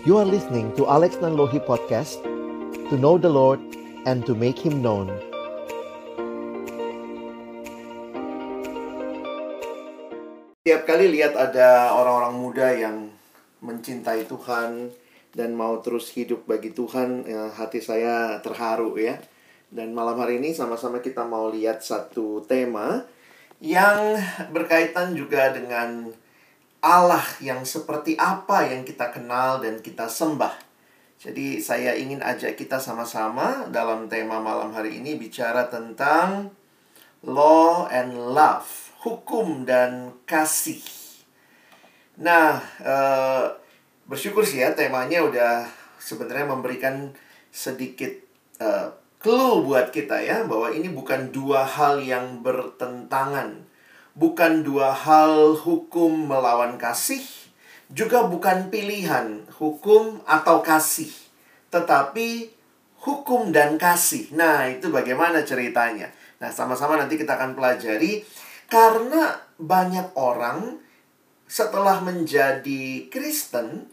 You 0.00 0.16
are 0.16 0.24
listening 0.24 0.72
to 0.80 0.88
Alex 0.88 1.20
Nanlohi 1.20 1.60
Podcast 1.60 2.24
To 2.88 2.96
know 2.96 3.20
the 3.20 3.28
Lord 3.28 3.60
and 4.08 4.24
to 4.24 4.32
make 4.32 4.56
Him 4.56 4.80
known 4.80 5.12
Tiap 10.64 10.88
kali 10.88 11.04
lihat 11.12 11.36
ada 11.36 11.92
orang-orang 11.92 12.32
muda 12.32 12.72
yang 12.72 13.12
mencintai 13.60 14.24
Tuhan 14.24 14.88
dan 15.36 15.52
mau 15.52 15.84
terus 15.84 16.08
hidup 16.16 16.48
bagi 16.48 16.72
Tuhan, 16.72 17.28
ya, 17.28 17.52
hati 17.52 17.84
saya 17.84 18.40
terharu 18.40 18.96
ya. 18.96 19.20
Dan 19.68 19.92
malam 19.92 20.16
hari 20.16 20.40
ini 20.40 20.56
sama-sama 20.56 21.04
kita 21.04 21.28
mau 21.28 21.52
lihat 21.52 21.84
satu 21.84 22.40
tema 22.48 23.04
yang 23.60 24.16
berkaitan 24.48 25.12
juga 25.12 25.52
dengan 25.52 26.08
Allah 26.80 27.24
yang 27.44 27.64
seperti 27.68 28.16
apa 28.16 28.64
yang 28.68 28.88
kita 28.88 29.12
kenal 29.12 29.60
dan 29.60 29.84
kita 29.84 30.08
sembah. 30.08 30.56
Jadi 31.20 31.60
saya 31.60 31.92
ingin 31.92 32.24
ajak 32.24 32.56
kita 32.56 32.80
sama-sama 32.80 33.68
dalam 33.68 34.08
tema 34.08 34.40
malam 34.40 34.72
hari 34.72 34.96
ini 35.04 35.20
bicara 35.20 35.68
tentang 35.68 36.48
law 37.20 37.84
and 37.92 38.16
love 38.16 38.64
hukum 39.04 39.68
dan 39.68 40.16
kasih. 40.24 40.80
Nah, 42.20 42.64
eh, 42.80 43.44
bersyukur 44.08 44.44
sih 44.48 44.64
ya 44.64 44.72
temanya 44.72 45.20
udah 45.24 45.68
sebenarnya 46.00 46.48
memberikan 46.48 47.12
sedikit 47.52 48.12
eh, 48.60 48.88
clue 49.20 49.64
buat 49.64 49.92
kita 49.92 50.24
ya 50.24 50.48
bahwa 50.48 50.72
ini 50.72 50.88
bukan 50.88 51.28
dua 51.28 51.68
hal 51.68 52.00
yang 52.00 52.40
bertentangan, 52.40 53.68
bukan 54.14 54.62
dua 54.66 54.94
hal 54.94 55.54
hukum 55.58 56.30
melawan 56.30 56.78
kasih, 56.78 57.22
juga 57.90 58.26
bukan 58.26 58.70
pilihan 58.70 59.42
hukum 59.58 60.22
atau 60.26 60.62
kasih, 60.62 61.10
tetapi 61.74 62.50
hukum 63.02 63.50
dan 63.50 63.80
kasih. 63.80 64.30
Nah, 64.36 64.68
itu 64.70 64.92
bagaimana 64.92 65.42
ceritanya? 65.42 66.12
Nah, 66.40 66.48
sama-sama 66.54 66.96
nanti 66.96 67.18
kita 67.18 67.36
akan 67.36 67.58
pelajari 67.58 68.22
karena 68.70 69.34
banyak 69.58 70.14
orang 70.14 70.78
setelah 71.50 71.98
menjadi 71.98 73.10
Kristen 73.10 73.90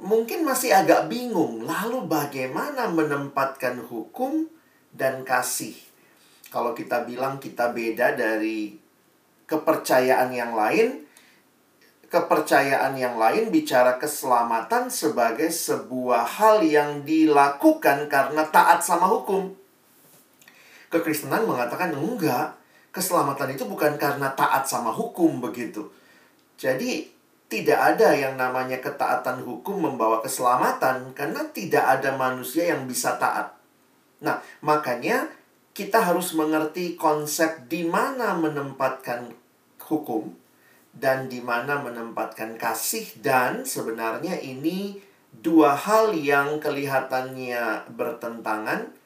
mungkin 0.00 0.48
masih 0.48 0.72
agak 0.72 1.12
bingung 1.12 1.68
lalu 1.68 2.08
bagaimana 2.08 2.88
menempatkan 2.88 3.84
hukum 3.84 4.48
dan 4.96 5.22
kasih. 5.28 5.76
Kalau 6.48 6.72
kita 6.72 7.04
bilang 7.04 7.36
kita 7.36 7.70
beda 7.70 8.16
dari 8.16 8.79
kepercayaan 9.50 10.30
yang 10.30 10.54
lain, 10.54 11.02
kepercayaan 12.06 12.94
yang 12.94 13.18
lain 13.18 13.50
bicara 13.50 13.98
keselamatan 13.98 14.86
sebagai 14.86 15.50
sebuah 15.50 16.38
hal 16.38 16.62
yang 16.62 17.02
dilakukan 17.02 18.06
karena 18.06 18.46
taat 18.46 18.78
sama 18.86 19.10
hukum. 19.10 19.50
Kekristenan 20.90 21.46
mengatakan 21.46 21.90
enggak, 21.94 22.54
keselamatan 22.94 23.54
itu 23.54 23.66
bukan 23.66 23.98
karena 23.98 24.30
taat 24.38 24.66
sama 24.66 24.94
hukum 24.94 25.42
begitu. 25.42 25.90
Jadi 26.54 27.10
tidak 27.50 27.78
ada 27.94 28.14
yang 28.14 28.38
namanya 28.38 28.78
ketaatan 28.78 29.42
hukum 29.42 29.82
membawa 29.82 30.22
keselamatan 30.22 31.10
karena 31.18 31.42
tidak 31.50 31.82
ada 31.98 32.14
manusia 32.14 32.70
yang 32.70 32.86
bisa 32.86 33.18
taat. 33.18 33.54
Nah, 34.22 34.38
makanya 34.62 35.26
kita 35.74 35.98
harus 35.98 36.34
mengerti 36.38 36.94
konsep 36.94 37.66
di 37.66 37.86
mana 37.86 38.36
menempatkan 38.38 39.39
hukum 39.90 40.30
dan 40.94 41.26
di 41.26 41.42
mana 41.42 41.82
menempatkan 41.82 42.54
kasih 42.54 43.10
dan 43.18 43.66
sebenarnya 43.66 44.38
ini 44.38 45.02
dua 45.30 45.74
hal 45.74 46.14
yang 46.14 46.62
kelihatannya 46.62 47.90
bertentangan 47.94 49.00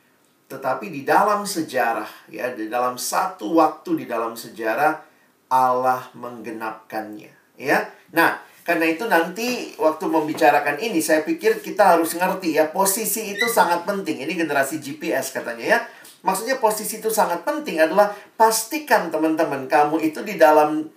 tetapi 0.45 0.93
di 0.93 1.03
dalam 1.03 1.49
sejarah, 1.49 2.29
ya, 2.29 2.53
di 2.53 2.69
dalam 2.69 3.01
satu 3.01 3.57
waktu 3.57 4.05
di 4.05 4.07
dalam 4.07 4.37
sejarah 4.37 5.01
Allah 5.49 6.13
menggenapkannya, 6.13 7.59
ya. 7.59 7.89
Nah, 8.13 8.39
karena 8.65 8.89
itu 8.89 9.05
nanti 9.09 9.73
waktu 9.77 10.05
membicarakan 10.09 10.81
ini 10.81 11.01
saya 11.01 11.21
pikir 11.25 11.61
kita 11.61 11.97
harus 11.97 12.17
ngerti 12.17 12.57
ya 12.57 12.73
posisi 12.73 13.37
itu 13.37 13.45
sangat 13.45 13.85
penting. 13.85 14.25
Ini 14.25 14.41
generasi 14.41 14.81
GPS 14.81 15.37
katanya 15.37 15.65
ya. 15.65 15.79
Maksudnya 16.25 16.57
posisi 16.57 17.05
itu 17.05 17.13
sangat 17.13 17.45
penting 17.45 17.85
adalah 17.85 18.17
pastikan 18.41 19.13
teman-teman 19.13 19.69
kamu 19.69 20.01
itu 20.01 20.25
di 20.25 20.41
dalam 20.41 20.89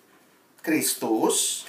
Kristus 0.63 1.67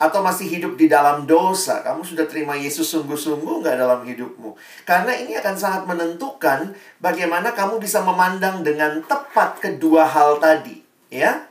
atau 0.00 0.24
masih 0.24 0.48
hidup 0.48 0.80
di 0.80 0.88
dalam 0.88 1.28
dosa, 1.28 1.84
kamu 1.84 2.00
sudah 2.00 2.24
terima 2.24 2.56
Yesus 2.56 2.88
sungguh-sungguh 2.88 3.60
nggak 3.60 3.76
dalam 3.76 4.00
hidupmu? 4.00 4.56
Karena 4.88 5.12
ini 5.12 5.36
akan 5.36 5.54
sangat 5.60 5.84
menentukan 5.84 6.72
bagaimana 7.04 7.52
kamu 7.52 7.76
bisa 7.76 8.00
memandang 8.00 8.64
dengan 8.64 9.04
tepat 9.04 9.60
kedua 9.60 10.08
hal 10.08 10.40
tadi, 10.40 10.80
ya. 11.12 11.44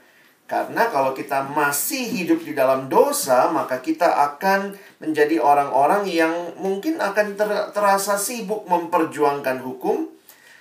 Karena 0.49 0.89
kalau 0.89 1.13
kita 1.13 1.45
masih 1.45 2.09
hidup 2.09 2.41
di 2.41 2.57
dalam 2.57 2.89
dosa, 2.89 3.53
maka 3.53 3.85
kita 3.85 4.09
akan 4.33 4.73
menjadi 4.97 5.37
orang-orang 5.37 6.09
yang 6.09 6.33
mungkin 6.57 6.97
akan 6.97 7.37
ter 7.37 7.69
terasa 7.69 8.17
sibuk 8.17 8.65
memperjuangkan 8.65 9.61
hukum, 9.61 10.09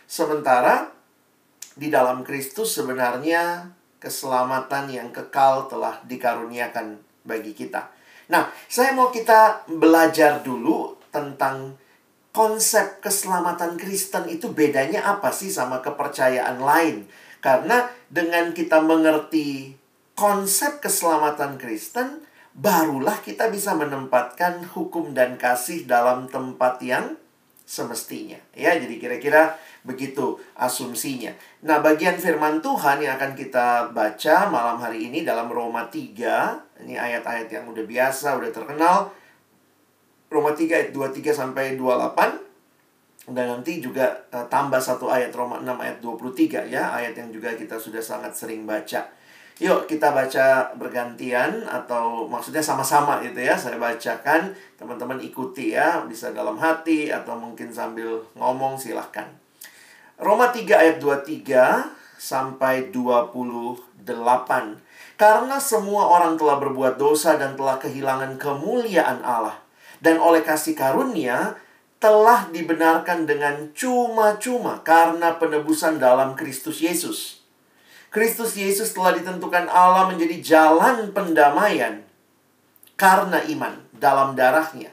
sementara 0.08 0.88
di 1.76 1.92
dalam 1.92 2.24
Kristus 2.24 2.74
sebenarnya 2.74 3.68
keselamatan 4.00 4.88
yang 4.88 5.12
kekal 5.12 5.68
telah 5.68 6.00
dikaruniakan 6.08 6.98
bagi 7.28 7.52
kita. 7.52 7.92
Nah, 8.32 8.48
saya 8.66 8.96
mau 8.96 9.12
kita 9.12 9.68
belajar 9.68 10.40
dulu 10.40 10.96
tentang 11.12 11.76
konsep 12.32 13.04
keselamatan 13.04 13.76
Kristen 13.76 14.30
itu 14.32 14.52
bedanya 14.52 15.04
apa 15.04 15.28
sih 15.30 15.52
sama 15.52 15.84
kepercayaan 15.84 16.58
lain? 16.60 17.04
Karena 17.38 17.86
dengan 18.10 18.50
kita 18.56 18.82
mengerti 18.82 19.74
konsep 20.18 20.82
keselamatan 20.82 21.56
Kristen, 21.56 22.26
barulah 22.58 23.22
kita 23.22 23.48
bisa 23.54 23.78
menempatkan 23.78 24.66
hukum 24.74 25.14
dan 25.14 25.38
kasih 25.38 25.86
dalam 25.86 26.26
tempat 26.26 26.82
yang 26.82 27.14
semestinya. 27.68 28.40
Ya, 28.56 28.74
jadi 28.74 28.98
kira-kira 28.98 29.54
begitu 29.86 30.38
asumsinya. 30.58 31.34
Nah, 31.66 31.78
bagian 31.82 32.18
firman 32.18 32.58
Tuhan 32.58 33.02
yang 33.02 33.18
akan 33.18 33.32
kita 33.34 33.90
baca 33.94 34.36
malam 34.50 34.78
hari 34.78 35.10
ini 35.10 35.22
dalam 35.22 35.50
Roma 35.50 35.86
3, 35.86 36.84
ini 36.86 36.94
ayat-ayat 36.94 37.48
yang 37.50 37.64
udah 37.70 37.84
biasa, 37.86 38.38
udah 38.38 38.50
terkenal. 38.50 39.10
Roma 40.28 40.52
3 40.52 40.68
ayat 40.68 40.90
23 40.92 41.32
sampai 41.32 41.78
28. 41.80 42.48
Dan 43.28 43.44
nanti 43.44 43.76
juga 43.76 44.08
uh, 44.32 44.48
tambah 44.48 44.80
satu 44.80 45.12
ayat 45.12 45.28
Roma 45.36 45.60
6 45.60 45.68
ayat 45.76 45.98
23 46.00 46.72
ya, 46.72 46.96
ayat 46.96 47.12
yang 47.12 47.28
juga 47.28 47.52
kita 47.52 47.76
sudah 47.76 48.00
sangat 48.00 48.32
sering 48.32 48.64
baca. 48.64 49.04
Yuk 49.58 49.90
kita 49.90 50.14
baca 50.14 50.70
bergantian 50.78 51.66
atau 51.66 52.30
maksudnya 52.30 52.62
sama-sama 52.62 53.18
gitu 53.20 53.42
ya. 53.42 53.58
Saya 53.58 53.76
bacakan, 53.76 54.54
teman-teman 54.78 55.18
ikuti 55.18 55.74
ya, 55.74 56.06
bisa 56.06 56.30
dalam 56.30 56.56
hati 56.56 57.10
atau 57.10 57.34
mungkin 57.36 57.68
sambil 57.68 58.22
ngomong 58.38 58.78
silahkan. 58.78 59.26
Roma 60.18 60.50
3 60.50 60.66
ayat 60.68 60.96
23 60.98 61.94
sampai 62.18 62.90
28. 62.90 64.04
Karena 65.18 65.56
semua 65.58 66.10
orang 66.10 66.38
telah 66.38 66.58
berbuat 66.58 66.98
dosa 66.98 67.38
dan 67.38 67.54
telah 67.58 67.78
kehilangan 67.78 68.38
kemuliaan 68.38 69.22
Allah. 69.22 69.58
Dan 69.98 70.22
oleh 70.22 70.42
kasih 70.46 70.78
karunia 70.78 71.58
telah 71.98 72.46
dibenarkan 72.50 73.26
dengan 73.26 73.74
cuma-cuma 73.74 74.82
karena 74.86 75.34
penebusan 75.34 75.98
dalam 75.98 76.38
Kristus 76.38 76.78
Yesus 76.78 77.38
Kristus 78.08 78.56
Yesus 78.56 78.96
telah 78.96 79.12
ditentukan 79.12 79.68
Allah 79.68 80.08
menjadi 80.08 80.40
jalan 80.40 81.12
pendamaian 81.12 82.00
karena 82.96 83.44
iman 83.52 83.84
dalam 83.92 84.32
darahnya. 84.32 84.88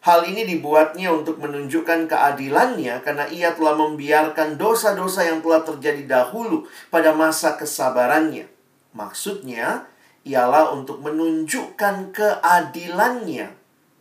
Hal 0.00 0.24
ini 0.24 0.48
dibuatnya 0.48 1.12
untuk 1.12 1.36
menunjukkan 1.44 2.08
keadilannya 2.08 3.04
karena 3.04 3.28
ia 3.28 3.52
telah 3.52 3.76
membiarkan 3.76 4.56
dosa-dosa 4.56 5.28
yang 5.28 5.44
telah 5.44 5.60
terjadi 5.60 6.08
dahulu 6.08 6.64
pada 6.88 7.12
masa 7.12 7.60
kesabarannya. 7.60 8.48
Maksudnya 8.96 9.84
ialah 10.24 10.72
untuk 10.72 11.04
menunjukkan 11.04 12.16
keadilannya 12.16 13.52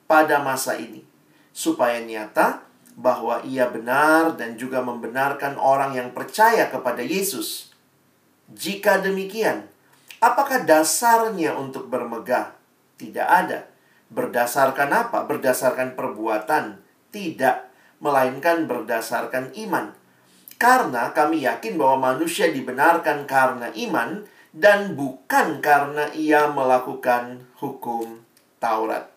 pada 0.07 0.39
masa 0.39 0.79
ini. 0.79 1.03
Supaya 1.51 1.99
nyata 1.99 2.63
bahwa 2.95 3.43
ia 3.43 3.67
benar 3.67 4.39
dan 4.39 4.55
juga 4.55 4.79
membenarkan 4.79 5.59
orang 5.59 5.99
yang 5.99 6.15
percaya 6.15 6.71
kepada 6.71 7.03
Yesus 7.03 7.69
jika 8.49 8.97
demikian, 8.97 9.69
apakah 10.17 10.65
dasarnya 10.65 11.53
untuk 11.53 11.85
bermegah? 11.85 12.57
Tidak 12.97 13.27
ada. 13.27 13.69
Berdasarkan 14.09 14.89
apa? 14.89 15.25
Berdasarkan 15.29 15.93
perbuatan? 15.93 16.81
Tidak, 17.13 17.57
melainkan 18.01 18.65
berdasarkan 18.65 19.53
iman. 19.69 19.93
Karena 20.59 21.15
kami 21.15 21.45
yakin 21.45 21.79
bahwa 21.79 22.13
manusia 22.13 22.51
dibenarkan 22.51 23.23
karena 23.29 23.71
iman 23.71 24.27
dan 24.51 24.97
bukan 24.97 25.61
karena 25.61 26.09
ia 26.11 26.49
melakukan 26.49 27.47
hukum 27.61 28.25
Taurat. 28.59 29.07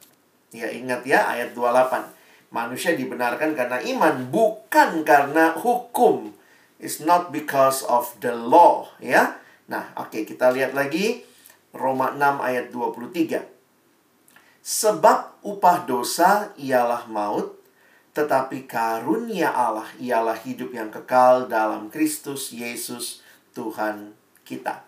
Ya 0.53 0.69
ingat 0.71 1.03
ya 1.09 1.27
ayat 1.27 1.56
28. 1.56 2.53
Manusia 2.53 2.93
dibenarkan 2.93 3.56
karena 3.56 3.81
iman, 3.81 4.29
bukan 4.29 5.09
karena 5.09 5.56
hukum. 5.56 6.37
It's 6.77 7.00
not 7.00 7.33
because 7.33 7.81
of 7.89 8.12
the 8.21 8.37
law, 8.37 8.93
ya. 9.00 9.41
Nah, 9.73 9.97
oke 9.97 10.12
okay, 10.12 10.23
kita 10.29 10.53
lihat 10.53 10.77
lagi 10.77 11.25
Roma 11.73 12.12
6 12.12 12.44
ayat 12.44 12.69
23. 12.69 13.52
Sebab 14.62 15.43
upah 15.43 15.82
dosa 15.82 16.55
ialah 16.55 17.11
maut, 17.11 17.59
tetapi 18.14 18.70
karunia 18.70 19.50
Allah 19.50 19.91
ialah 19.99 20.38
hidup 20.38 20.70
yang 20.70 20.94
kekal 20.94 21.50
dalam 21.50 21.91
Kristus 21.91 22.55
Yesus 22.55 23.26
Tuhan 23.59 24.14
kita. 24.47 24.87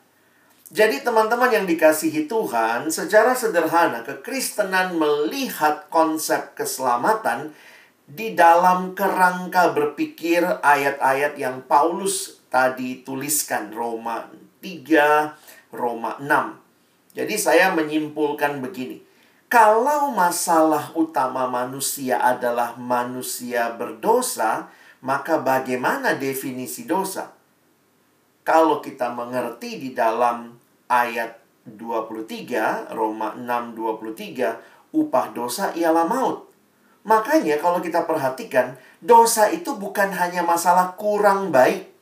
Jadi 0.74 1.02
teman-teman 1.02 1.50
yang 1.50 1.66
dikasihi 1.66 2.30
Tuhan, 2.30 2.90
secara 2.90 3.34
sederhana 3.34 4.02
kekristenan 4.06 4.94
melihat 4.94 5.86
konsep 5.90 6.54
keselamatan 6.58 7.54
di 8.04 8.36
dalam 8.36 8.92
kerangka 8.92 9.72
berpikir 9.72 10.44
ayat-ayat 10.60 11.40
yang 11.40 11.64
Paulus 11.64 12.42
tadi 12.52 13.02
tuliskan 13.02 13.72
Roma 13.72 14.28
3, 14.60 15.72
Roma 15.72 16.20
6. 16.20 17.16
Jadi 17.16 17.34
saya 17.38 17.72
menyimpulkan 17.72 18.60
begini. 18.60 19.13
Kalau 19.54 20.10
masalah 20.10 20.90
utama 20.98 21.46
manusia 21.46 22.18
adalah 22.18 22.74
manusia 22.74 23.70
berdosa, 23.70 24.66
maka 24.98 25.38
bagaimana 25.38 26.18
definisi 26.18 26.90
dosa? 26.90 27.30
Kalau 28.42 28.82
kita 28.82 29.14
mengerti 29.14 29.78
di 29.78 29.94
dalam 29.94 30.58
ayat 30.90 31.38
23, 31.70 32.98
Roma 32.98 33.38
6 33.38 33.78
23, 33.78 34.58
upah 34.90 35.30
dosa 35.30 35.70
ialah 35.70 36.02
maut. 36.02 36.50
Makanya 37.06 37.54
kalau 37.62 37.78
kita 37.78 38.10
perhatikan, 38.10 38.74
dosa 38.98 39.54
itu 39.54 39.78
bukan 39.78 40.10
hanya 40.18 40.42
masalah 40.42 40.98
kurang 40.98 41.54
baik. 41.54 41.94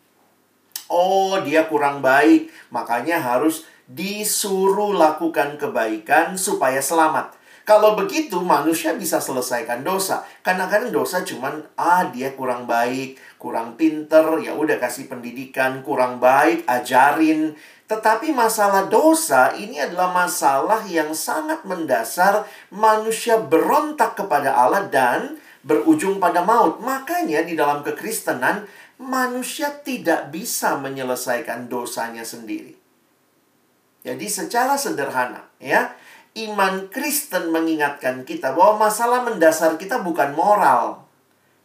Oh, 0.88 1.36
dia 1.44 1.68
kurang 1.68 2.00
baik, 2.00 2.48
makanya 2.72 3.20
harus 3.20 3.68
disuruh 3.84 4.96
lakukan 4.96 5.60
kebaikan 5.60 6.40
supaya 6.40 6.80
selamat. 6.80 7.41
Kalau 7.62 7.94
begitu 7.94 8.42
manusia 8.42 8.98
bisa 8.98 9.22
selesaikan 9.22 9.86
dosa. 9.86 10.26
Kadang-kadang 10.42 10.90
dosa 10.90 11.22
cuman 11.22 11.62
ah 11.78 12.10
dia 12.10 12.34
kurang 12.34 12.66
baik, 12.66 13.14
kurang 13.38 13.78
pinter, 13.78 14.42
ya 14.42 14.50
udah 14.58 14.82
kasih 14.82 15.06
pendidikan, 15.06 15.86
kurang 15.86 16.18
baik, 16.18 16.66
ajarin. 16.66 17.54
Tetapi 17.86 18.34
masalah 18.34 18.90
dosa 18.90 19.54
ini 19.54 19.78
adalah 19.78 20.10
masalah 20.10 20.82
yang 20.90 21.14
sangat 21.14 21.62
mendasar 21.62 22.50
manusia 22.74 23.38
berontak 23.38 24.18
kepada 24.18 24.58
Allah 24.58 24.90
dan 24.90 25.38
berujung 25.62 26.18
pada 26.18 26.42
maut. 26.42 26.82
Makanya 26.82 27.46
di 27.46 27.54
dalam 27.54 27.86
kekristenan 27.86 28.66
manusia 28.98 29.70
tidak 29.86 30.34
bisa 30.34 30.74
menyelesaikan 30.82 31.70
dosanya 31.70 32.26
sendiri. 32.26 32.74
Jadi 34.02 34.26
secara 34.26 34.74
sederhana 34.74 35.46
ya, 35.62 35.94
iman 36.32 36.88
Kristen 36.88 37.52
mengingatkan 37.52 38.24
kita 38.24 38.56
bahwa 38.56 38.88
masalah 38.88 39.20
mendasar 39.24 39.76
kita 39.76 40.00
bukan 40.00 40.32
moral, 40.32 41.04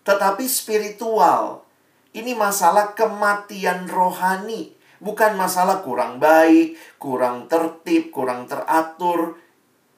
tetapi 0.03 0.43
spiritual. 0.47 1.63
Ini 2.11 2.33
masalah 2.33 2.97
kematian 2.97 3.85
rohani, 3.87 4.73
bukan 4.97 5.37
masalah 5.37 5.85
kurang 5.85 6.17
baik, 6.17 6.75
kurang 6.97 7.45
tertib, 7.45 8.09
kurang 8.09 8.49
teratur. 8.49 9.37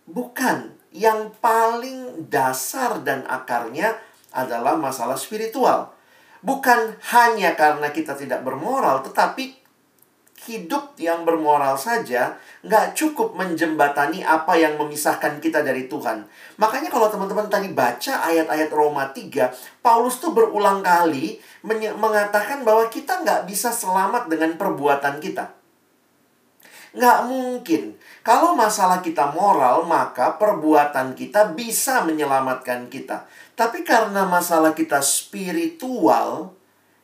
Bukan, 0.10 0.74
yang 0.89 1.31
paling 1.38 2.27
dasar 2.27 3.06
dan 3.06 3.24
akarnya 3.30 3.95
adalah 4.33 4.75
masalah 4.75 5.15
spiritual. 5.15 5.94
Bukan 6.42 6.98
hanya 7.13 7.54
karena 7.54 7.94
kita 7.94 8.18
tidak 8.18 8.42
bermoral, 8.44 9.06
tetapi 9.06 9.58
hidup 10.47 10.95
yang 10.95 11.27
bermoral 11.27 11.75
saja 11.75 12.39
nggak 12.63 12.95
cukup 12.95 13.36
menjembatani 13.36 14.24
apa 14.24 14.56
yang 14.56 14.80
memisahkan 14.80 15.44
kita 15.44 15.59
dari 15.59 15.91
Tuhan. 15.91 16.24
Makanya 16.56 16.88
kalau 16.88 17.12
teman-teman 17.12 17.51
tadi 17.51 17.71
baca 17.71 18.24
ayat-ayat 18.24 18.71
Roma 18.71 19.12
3, 19.12 19.83
Paulus 19.83 20.24
tuh 20.24 20.31
berulang 20.31 20.80
kali 20.80 21.39
mengatakan 22.00 22.63
bahwa 22.63 22.88
kita 22.88 23.24
nggak 23.24 23.44
bisa 23.47 23.71
selamat 23.75 24.31
dengan 24.31 24.56
perbuatan 24.56 25.19
kita. 25.19 25.59
Nggak 26.89 27.19
mungkin. 27.30 27.83
Kalau 28.25 28.57
masalah 28.57 29.06
kita 29.06 29.30
moral, 29.30 29.86
maka 29.86 30.38
perbuatan 30.41 31.13
kita 31.13 31.53
bisa 31.53 32.01
menyelamatkan 32.01 32.89
kita. 32.89 33.30
Tapi 33.53 33.86
karena 33.86 34.25
masalah 34.25 34.74
kita 34.74 34.97
spiritual, 35.03 36.57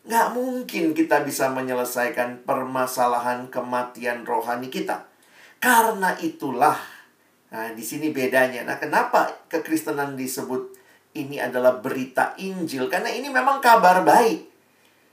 Nggak 0.06 0.28
mungkin 0.38 0.94
kita 0.94 1.25
bisa 1.25 1.50
menyelesaikan 1.50 2.46
permasalahan 2.46 3.50
kematian 3.50 4.22
rohani 4.22 4.69
kita. 4.69 5.10
Karena 5.57 6.13
itulah, 6.22 6.78
nah 7.50 7.74
di 7.74 7.81
sini 7.81 8.13
bedanya. 8.13 8.62
Nah 8.62 8.78
kenapa 8.78 9.50
kekristenan 9.50 10.13
disebut 10.13 10.78
ini 11.18 11.42
adalah 11.42 11.81
berita 11.81 12.38
Injil? 12.38 12.86
Karena 12.86 13.10
ini 13.10 13.34
memang 13.34 13.57
kabar 13.57 14.06
baik. 14.06 14.46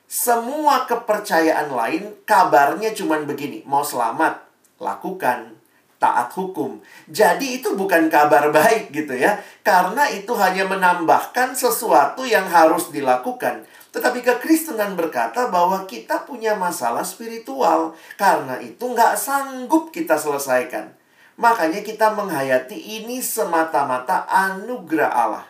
Semua 0.05 0.85
kepercayaan 0.85 1.73
lain 1.73 2.21
kabarnya 2.29 2.93
cuma 2.93 3.17
begini. 3.25 3.65
Mau 3.65 3.81
selamat, 3.81 4.45
lakukan 4.77 5.57
taat 5.97 6.35
hukum. 6.35 6.83
Jadi 7.07 7.63
itu 7.63 7.79
bukan 7.79 8.11
kabar 8.11 8.51
baik 8.51 8.91
gitu 8.91 9.15
ya. 9.15 9.39
Karena 9.63 10.11
itu 10.11 10.35
hanya 10.35 10.67
menambahkan 10.67 11.55
sesuatu 11.55 12.27
yang 12.27 12.51
harus 12.51 12.91
dilakukan. 12.91 13.65
Tetapi 13.93 14.25
kekristenan 14.25 14.97
berkata 14.97 15.53
bahwa 15.53 15.85
kita 15.85 16.25
punya 16.25 16.57
masalah 16.57 17.05
spiritual. 17.05 17.93
Karena 18.17 18.57
itu 18.59 18.89
nggak 18.89 19.21
sanggup 19.21 19.93
kita 19.93 20.17
selesaikan. 20.17 20.97
Makanya 21.37 21.85
kita 21.85 22.13
menghayati 22.17 22.77
ini 22.77 23.21
semata-mata 23.21 24.25
anugerah 24.29 25.13
Allah. 25.13 25.47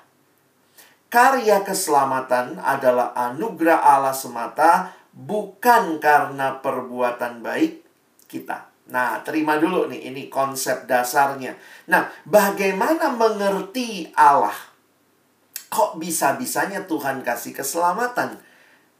Karya 1.13 1.63
keselamatan 1.63 2.57
adalah 2.59 3.13
anugerah 3.13 3.79
Allah 3.85 4.17
semata, 4.17 4.97
bukan 5.13 6.01
karena 6.01 6.57
perbuatan 6.59 7.45
baik 7.45 7.85
kita. 8.27 8.73
Nah, 8.89 9.21
terima 9.21 9.61
dulu 9.61 9.93
nih, 9.93 10.09
ini 10.09 10.33
konsep 10.33 10.89
dasarnya. 10.89 11.53
Nah, 11.93 12.09
bagaimana 12.25 13.13
mengerti 13.13 14.09
Allah? 14.17 14.72
Kok 15.73 15.97
bisa-bisanya 15.97 16.85
Tuhan 16.85 17.25
kasih 17.25 17.57
keselamatan? 17.57 18.37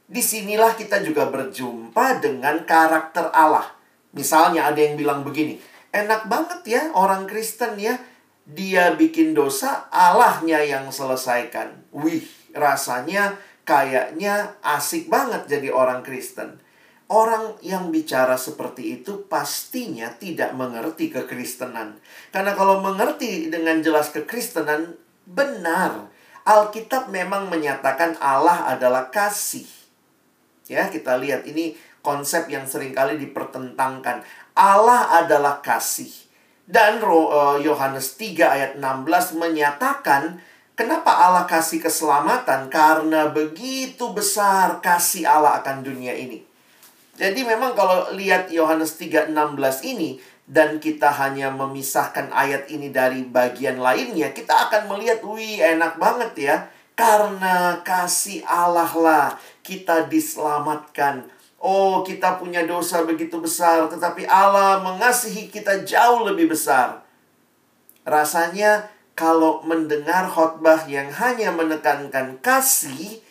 Di 0.09 0.25
sinilah 0.25 0.73
kita 0.73 1.05
juga 1.05 1.29
berjumpa 1.29 2.17
dengan 2.17 2.65
karakter 2.65 3.29
Allah. 3.29 3.77
Misalnya 4.17 4.73
ada 4.73 4.81
yang 4.81 4.97
bilang 4.97 5.21
begini, 5.21 5.61
enak 5.93 6.25
banget 6.25 6.61
ya 6.65 6.81
orang 6.97 7.29
Kristen 7.29 7.77
ya, 7.77 8.01
dia 8.49 8.89
bikin 8.97 9.37
dosa, 9.37 9.85
Allahnya 9.93 10.65
yang 10.65 10.89
selesaikan. 10.89 11.93
Wih, 11.93 12.25
rasanya 12.57 13.37
kayaknya 13.69 14.57
asik 14.65 15.13
banget 15.13 15.45
jadi 15.45 15.69
orang 15.69 16.01
Kristen. 16.01 16.57
Orang 17.05 17.61
yang 17.61 17.93
bicara 17.93 18.33
seperti 18.33 18.97
itu 18.97 19.29
pastinya 19.29 20.09
tidak 20.17 20.57
mengerti 20.57 21.13
kekristenan. 21.13 22.01
Karena 22.33 22.57
kalau 22.57 22.81
mengerti 22.81 23.53
dengan 23.53 23.85
jelas 23.85 24.09
kekristenan, 24.09 24.97
benar 25.29 26.12
Alkitab 26.43 27.07
memang 27.07 27.47
menyatakan 27.47 28.19
Allah 28.19 28.67
adalah 28.67 29.07
kasih. 29.07 29.67
Ya, 30.67 30.91
kita 30.91 31.15
lihat 31.19 31.47
ini 31.47 31.75
konsep 32.03 32.51
yang 32.51 32.67
sering 32.67 32.91
kali 32.91 33.15
dipertentangkan. 33.15 34.23
Allah 34.53 35.23
adalah 35.23 35.63
kasih. 35.63 36.11
Dan 36.63 37.03
eh, 37.03 37.57
Yohanes 37.63 38.15
3 38.15 38.43
ayat 38.43 38.71
16 38.79 39.39
menyatakan 39.39 40.39
kenapa 40.75 41.11
Allah 41.11 41.43
kasih 41.47 41.83
keselamatan 41.83 42.71
karena 42.71 43.31
begitu 43.31 44.11
besar 44.15 44.79
kasih 44.79 45.27
Allah 45.27 45.59
akan 45.59 45.83
dunia 45.83 46.15
ini. 46.15 46.43
Jadi 47.13 47.45
memang 47.45 47.77
kalau 47.77 48.09
lihat 48.17 48.49
Yohanes 48.49 48.97
3:16 48.97 49.35
ini 49.85 50.17
dan 50.43 50.83
kita 50.83 51.07
hanya 51.07 51.47
memisahkan 51.55 52.27
ayat 52.35 52.67
ini 52.67 52.91
dari 52.91 53.23
bagian 53.23 53.79
lainnya, 53.79 54.35
kita 54.35 54.67
akan 54.67 54.91
melihat, 54.91 55.23
wih 55.23 55.63
enak 55.63 55.95
banget 55.95 56.31
ya. 56.35 56.55
Karena 56.93 57.81
kasih 57.81 58.45
Allah 58.45 58.91
lah 58.93 59.27
kita 59.65 60.05
diselamatkan. 60.11 61.25
Oh, 61.63 62.03
kita 62.03 62.37
punya 62.37 62.67
dosa 62.67 63.07
begitu 63.07 63.39
besar, 63.39 63.87
tetapi 63.87 64.27
Allah 64.27 64.83
mengasihi 64.83 65.47
kita 65.47 65.87
jauh 65.87 66.27
lebih 66.27 66.51
besar. 66.51 67.01
Rasanya 68.03 68.91
kalau 69.15 69.63
mendengar 69.63 70.27
khotbah 70.27 70.83
yang 70.91 71.07
hanya 71.07 71.55
menekankan 71.55 72.37
kasih, 72.43 73.23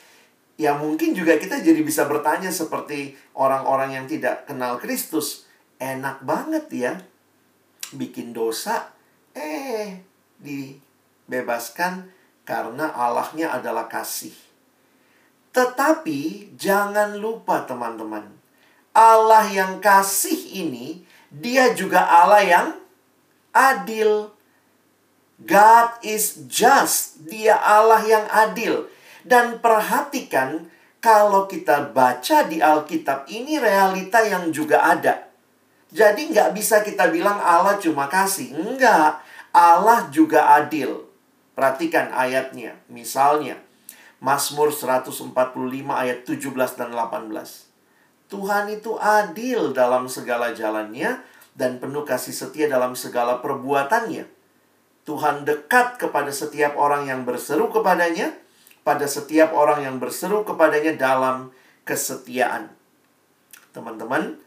ya 0.57 0.75
mungkin 0.81 1.13
juga 1.13 1.37
kita 1.37 1.61
jadi 1.61 1.85
bisa 1.85 2.09
bertanya 2.09 2.49
seperti 2.49 3.15
orang-orang 3.37 4.01
yang 4.01 4.07
tidak 4.09 4.49
kenal 4.49 4.81
Kristus 4.81 5.52
enak 5.83 6.23
banget 6.23 6.67
ya 6.71 6.93
bikin 7.91 8.31
dosa 8.31 8.95
eh 9.35 9.99
di 10.39 10.79
bebaskan 11.27 12.07
karena 12.47 12.95
Allahnya 12.95 13.51
adalah 13.59 13.91
kasih. 13.91 14.35
Tetapi 15.53 16.53
jangan 16.57 17.19
lupa 17.19 17.67
teman-teman, 17.67 18.25
Allah 18.97 19.45
yang 19.51 19.83
kasih 19.83 20.65
ini 20.65 21.05
dia 21.29 21.73
juga 21.77 22.07
Allah 22.07 22.43
yang 22.45 22.69
adil. 23.53 24.33
God 25.43 25.99
is 26.07 26.47
just, 26.47 27.27
dia 27.27 27.59
Allah 27.59 27.99
yang 28.07 28.27
adil. 28.31 28.87
Dan 29.27 29.59
perhatikan 29.59 30.71
kalau 31.03 31.51
kita 31.51 31.91
baca 31.91 32.47
di 32.47 32.63
Alkitab 32.63 33.27
ini 33.27 33.59
realita 33.59 34.23
yang 34.23 34.55
juga 34.55 34.87
ada. 34.87 35.32
Jadi 35.93 36.33
nggak 36.33 36.57
bisa 36.57 36.81
kita 36.81 37.13
bilang 37.13 37.37
Allah 37.37 37.77
cuma 37.77 38.09
kasih. 38.09 38.57
Enggak, 38.57 39.21
Allah 39.53 40.09
juga 40.09 40.57
adil. 40.57 41.05
Perhatikan 41.53 42.09
ayatnya. 42.17 42.81
Misalnya, 42.89 43.61
Mazmur 44.25 44.73
145 44.73 45.37
ayat 45.93 46.25
17 46.25 46.81
dan 46.81 46.97
18. 46.97 47.69
Tuhan 48.33 48.65
itu 48.73 48.97
adil 48.97 49.77
dalam 49.77 50.09
segala 50.09 50.57
jalannya 50.57 51.21
dan 51.53 51.77
penuh 51.77 52.09
kasih 52.09 52.33
setia 52.33 52.65
dalam 52.65 52.97
segala 52.97 53.45
perbuatannya. 53.45 54.25
Tuhan 55.05 55.45
dekat 55.45 56.01
kepada 56.01 56.33
setiap 56.33 56.73
orang 56.81 57.05
yang 57.05 57.29
berseru 57.29 57.69
kepadanya 57.69 58.33
pada 58.81 59.05
setiap 59.05 59.53
orang 59.53 59.85
yang 59.85 59.97
berseru 60.01 60.43
kepadanya 60.49 60.97
dalam 60.97 61.53
kesetiaan. 61.85 62.71
Teman-teman, 63.75 64.39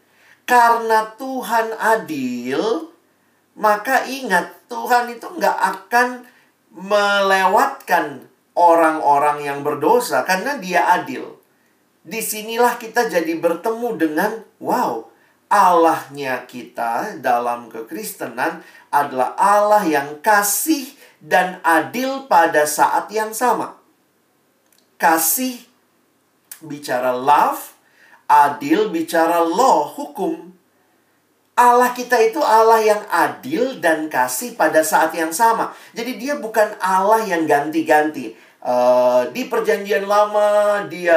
karena 0.46 1.12
Tuhan 1.18 1.74
adil, 1.74 2.88
maka 3.58 4.06
ingat 4.06 4.66
Tuhan 4.70 5.12
itu 5.12 5.26
nggak 5.26 5.58
akan 5.58 6.24
melewatkan 6.72 8.24
orang-orang 8.56 9.44
yang 9.44 9.60
berdosa 9.60 10.22
karena 10.22 10.56
dia 10.56 10.86
adil. 10.96 11.36
Di 12.06 12.22
sinilah 12.22 12.78
kita 12.78 13.10
jadi 13.10 13.34
bertemu 13.36 13.98
dengan, 13.98 14.32
wow, 14.62 15.10
Allahnya 15.50 16.46
kita 16.46 17.18
dalam 17.18 17.66
kekristenan 17.66 18.62
adalah 18.94 19.34
Allah 19.34 19.82
yang 19.82 20.22
kasih 20.22 20.94
dan 21.18 21.58
adil 21.66 22.30
pada 22.30 22.62
saat 22.62 23.10
yang 23.10 23.34
sama 23.34 23.74
kasih 24.96 25.60
bicara 26.64 27.12
love, 27.12 27.75
adil 28.26 28.90
bicara 28.90 29.42
law, 29.42 29.86
hukum. 29.86 30.54
Allah 31.56 31.96
kita 31.96 32.20
itu 32.20 32.36
Allah 32.44 32.84
yang 32.84 33.00
adil 33.08 33.80
dan 33.80 34.12
kasih 34.12 34.60
pada 34.60 34.84
saat 34.84 35.16
yang 35.16 35.32
sama. 35.32 35.72
Jadi 35.96 36.20
dia 36.20 36.36
bukan 36.36 36.76
Allah 36.84 37.24
yang 37.24 37.48
ganti-ganti. 37.48 38.36
Uh, 38.60 39.24
di 39.32 39.48
perjanjian 39.48 40.04
lama 40.04 40.84
dia 40.92 41.16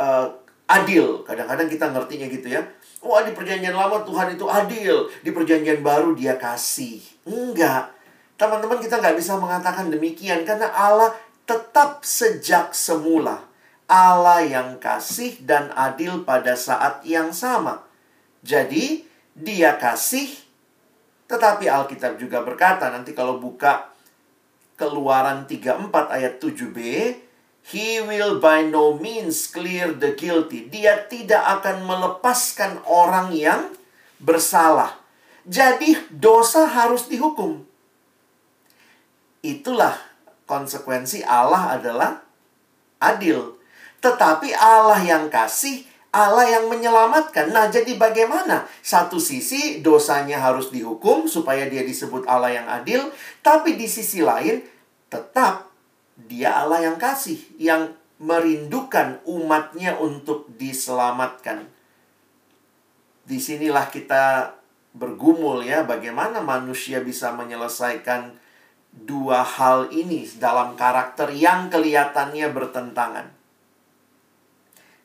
uh, 0.00 0.26
adil. 0.64 1.20
Kadang-kadang 1.28 1.68
kita 1.68 1.92
ngertinya 1.92 2.26
gitu 2.32 2.48
ya. 2.56 2.64
Wah 3.04 3.20
di 3.20 3.36
perjanjian 3.36 3.76
lama 3.76 4.00
Tuhan 4.00 4.32
itu 4.32 4.48
adil. 4.48 5.12
Di 5.20 5.28
perjanjian 5.28 5.84
baru 5.84 6.16
dia 6.16 6.40
kasih. 6.40 7.04
Enggak. 7.28 7.92
Teman-teman 8.40 8.80
kita 8.80 8.96
nggak 8.96 9.16
bisa 9.20 9.36
mengatakan 9.36 9.92
demikian. 9.92 10.48
Karena 10.48 10.72
Allah 10.72 11.12
tetap 11.44 12.00
sejak 12.00 12.72
semula 12.72 13.49
Allah 13.90 14.46
yang 14.46 14.78
kasih 14.78 15.42
dan 15.42 15.74
adil 15.74 16.22
pada 16.22 16.54
saat 16.54 17.02
yang 17.02 17.34
sama. 17.34 17.82
Jadi, 18.46 19.02
dia 19.34 19.74
kasih, 19.74 20.30
tetapi 21.26 21.66
Alkitab 21.66 22.22
juga 22.22 22.46
berkata, 22.46 22.86
nanti 22.94 23.10
kalau 23.10 23.42
buka 23.42 23.90
Keluaran 24.78 25.44
34 25.44 25.92
ayat 26.08 26.40
7b, 26.40 26.78
He 27.68 28.00
will 28.00 28.40
by 28.40 28.64
no 28.64 28.96
means 28.96 29.44
clear 29.52 29.92
the 29.92 30.16
guilty. 30.16 30.72
Dia 30.72 31.04
tidak 31.04 31.60
akan 31.60 31.84
melepaskan 31.84 32.80
orang 32.88 33.36
yang 33.36 33.76
bersalah. 34.16 34.96
Jadi 35.44 35.96
dosa 36.08 36.64
harus 36.64 37.04
dihukum. 37.06 37.60
Itulah 39.44 39.96
konsekuensi 40.48 41.20
Allah 41.24 41.76
adalah 41.76 42.24
adil. 43.00 43.59
Tetapi 44.00 44.56
Allah 44.56 45.00
yang 45.04 45.28
kasih, 45.28 45.84
Allah 46.10 46.48
yang 46.48 46.66
menyelamatkan. 46.66 47.54
Nah, 47.54 47.70
jadi 47.70 47.94
bagaimana? 47.94 48.66
Satu 48.82 49.22
sisi 49.22 49.78
dosanya 49.78 50.42
harus 50.42 50.74
dihukum 50.74 51.30
supaya 51.30 51.70
dia 51.70 51.86
disebut 51.86 52.26
Allah 52.26 52.50
yang 52.50 52.66
adil, 52.66 53.12
tapi 53.44 53.78
di 53.78 53.86
sisi 53.86 54.18
lain 54.24 54.64
tetap 55.06 55.70
dia 56.16 56.64
Allah 56.64 56.90
yang 56.90 56.98
kasih, 56.98 57.38
yang 57.56 57.94
merindukan 58.20 59.22
umatnya 59.24 59.96
untuk 59.96 60.50
diselamatkan. 60.58 61.64
Di 63.24 63.38
sinilah 63.38 63.88
kita 63.88 64.56
bergumul 64.92 65.62
ya, 65.62 65.86
bagaimana 65.86 66.42
manusia 66.42 67.00
bisa 67.00 67.30
menyelesaikan 67.32 68.34
dua 68.90 69.46
hal 69.46 69.94
ini 69.94 70.26
dalam 70.36 70.74
karakter 70.74 71.30
yang 71.30 71.70
kelihatannya 71.70 72.50
bertentangan. 72.50 73.39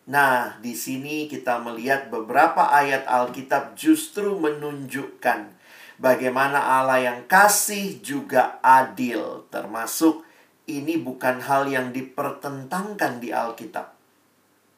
Nah, 0.06 0.62
di 0.62 0.78
sini 0.78 1.26
kita 1.26 1.58
melihat 1.66 2.14
beberapa 2.14 2.70
ayat 2.70 3.10
Alkitab 3.10 3.74
justru 3.74 4.38
menunjukkan 4.38 5.50
bagaimana 5.98 6.62
Allah 6.62 7.02
yang 7.02 7.20
kasih 7.26 7.98
juga 8.06 8.62
adil, 8.62 9.50
termasuk 9.50 10.22
ini 10.70 11.02
bukan 11.02 11.42
hal 11.42 11.66
yang 11.66 11.90
dipertentangkan 11.90 13.18
di 13.18 13.34
Alkitab. 13.34 13.98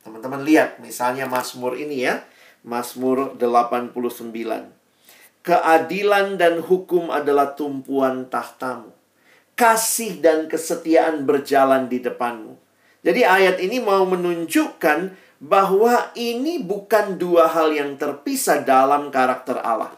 Teman-teman 0.08 0.48
lihat 0.48 0.80
misalnya 0.80 1.28
Mazmur 1.28 1.76
ini 1.76 2.08
ya, 2.08 2.24
Mazmur 2.64 3.36
89. 3.36 4.32
Keadilan 5.44 6.40
dan 6.40 6.64
hukum 6.64 7.12
adalah 7.12 7.56
tumpuan 7.56 8.32
tahtamu 8.32 8.98
kasih 9.58 10.22
dan 10.22 10.46
kesetiaan 10.46 11.26
berjalan 11.26 11.90
di 11.90 11.98
depanmu. 11.98 12.67
Jadi 13.06 13.22
ayat 13.24 13.62
ini 13.62 13.78
mau 13.82 14.04
menunjukkan 14.06 15.28
bahwa 15.38 16.10
ini 16.18 16.58
bukan 16.62 17.22
dua 17.22 17.50
hal 17.50 17.70
yang 17.74 17.96
terpisah 17.96 18.66
dalam 18.66 19.14
karakter 19.14 19.62
Allah. 19.62 19.94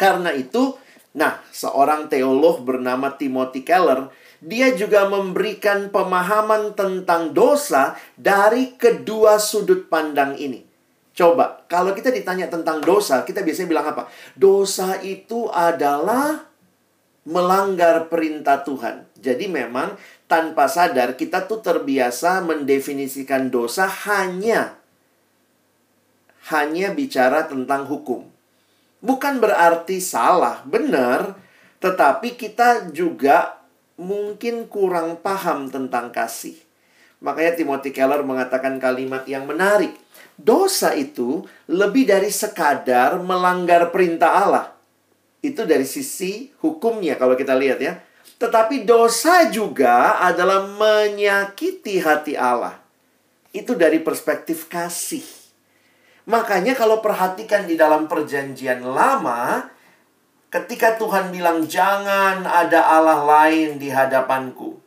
Karena 0.00 0.32
itu, 0.32 0.80
nah, 1.12 1.44
seorang 1.52 2.08
teolog 2.08 2.64
bernama 2.64 3.12
Timothy 3.20 3.60
Keller, 3.60 4.08
dia 4.40 4.72
juga 4.72 5.04
memberikan 5.04 5.92
pemahaman 5.92 6.72
tentang 6.72 7.36
dosa 7.36 8.00
dari 8.16 8.72
kedua 8.80 9.36
sudut 9.36 9.92
pandang 9.92 10.40
ini. 10.40 10.64
Coba, 11.12 11.68
kalau 11.68 11.92
kita 11.92 12.08
ditanya 12.08 12.48
tentang 12.48 12.80
dosa, 12.80 13.28
kita 13.28 13.44
biasanya 13.44 13.68
bilang 13.68 13.86
apa? 13.92 14.08
Dosa 14.32 14.96
itu 15.04 15.52
adalah 15.52 16.48
melanggar 17.28 18.08
perintah 18.08 18.64
Tuhan. 18.64 19.04
Jadi 19.20 19.44
memang 19.52 19.92
tanpa 20.30 20.70
sadar 20.70 21.18
kita 21.18 21.50
tuh 21.50 21.58
terbiasa 21.58 22.38
mendefinisikan 22.46 23.50
dosa 23.50 23.90
hanya 24.06 24.78
hanya 26.54 26.94
bicara 26.94 27.50
tentang 27.50 27.90
hukum. 27.90 28.30
Bukan 29.02 29.42
berarti 29.42 29.98
salah, 29.98 30.62
benar, 30.62 31.34
tetapi 31.82 32.38
kita 32.38 32.94
juga 32.94 33.58
mungkin 33.98 34.70
kurang 34.70 35.18
paham 35.18 35.68
tentang 35.68 36.14
kasih. 36.14 36.56
Makanya 37.20 37.58
Timothy 37.58 37.92
Keller 37.92 38.24
mengatakan 38.24 38.80
kalimat 38.80 39.28
yang 39.28 39.44
menarik. 39.44 39.92
Dosa 40.40 40.96
itu 40.96 41.44
lebih 41.68 42.08
dari 42.08 42.32
sekadar 42.32 43.20
melanggar 43.20 43.92
perintah 43.92 44.32
Allah 44.40 44.66
itu 45.40 45.64
dari 45.64 45.88
sisi 45.88 46.52
hukumnya 46.60 47.16
kalau 47.16 47.36
kita 47.36 47.56
lihat 47.56 47.80
ya. 47.80 47.96
Tetapi 48.40 48.88
dosa 48.88 49.52
juga 49.52 50.16
adalah 50.16 50.64
menyakiti 50.64 52.00
hati 52.00 52.40
Allah. 52.40 52.80
Itu 53.52 53.76
dari 53.76 54.00
perspektif 54.00 54.64
kasih. 54.72 55.26
Makanya 56.24 56.72
kalau 56.72 57.04
perhatikan 57.04 57.68
di 57.68 57.76
dalam 57.76 58.08
perjanjian 58.08 58.80
lama, 58.80 59.68
ketika 60.48 60.96
Tuhan 60.96 61.28
bilang 61.28 61.68
jangan 61.68 62.48
ada 62.48 62.80
Allah 62.88 63.20
lain 63.28 63.76
di 63.76 63.92
hadapanku. 63.92 64.80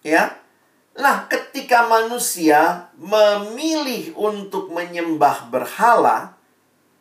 Ya. 0.00 0.40
Nah, 0.98 1.28
ketika 1.28 1.84
manusia 1.84 2.88
memilih 2.96 4.16
untuk 4.16 4.72
menyembah 4.72 5.52
berhala, 5.52 6.38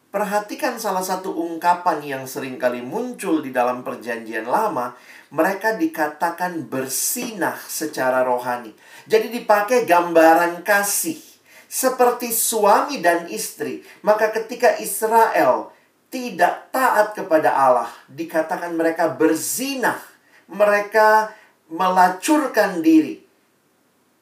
Perhatikan 0.08 0.80
salah 0.80 1.04
satu 1.04 1.30
ungkapan 1.30 2.00
yang 2.00 2.24
sering 2.24 2.56
kali 2.56 2.80
muncul 2.80 3.44
di 3.44 3.52
dalam 3.54 3.84
perjanjian 3.84 4.48
lama. 4.48 4.98
Mereka 5.28 5.76
dikatakan 5.76 6.72
bersinah 6.72 7.60
secara 7.68 8.24
rohani. 8.24 8.72
Jadi 9.08 9.32
dipakai 9.32 9.84
gambaran 9.84 10.64
kasih. 10.64 11.20
Seperti 11.68 12.32
suami 12.32 13.04
dan 13.04 13.28
istri. 13.28 13.84
Maka 14.00 14.32
ketika 14.32 14.80
Israel 14.80 15.76
tidak 16.08 16.72
taat 16.72 17.12
kepada 17.12 17.52
Allah. 17.52 17.92
Dikatakan 18.08 18.72
mereka 18.76 19.12
berzinah. 19.12 20.00
mereka 20.48 21.36
melacurkan 21.68 22.80
diri. 22.80 23.20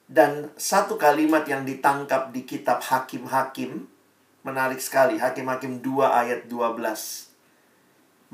Dan 0.09 0.50
satu 0.57 0.97
kalimat 0.97 1.45
yang 1.45 1.62
ditangkap 1.65 2.33
di 2.33 2.45
kitab 2.50 2.81
Hakim-Hakim 2.81 3.85
menarik 4.45 4.81
sekali. 4.81 5.17
Hakim-Hakim 5.21 5.81
2 5.81 6.05
ayat 6.05 6.41
12. 6.50 7.35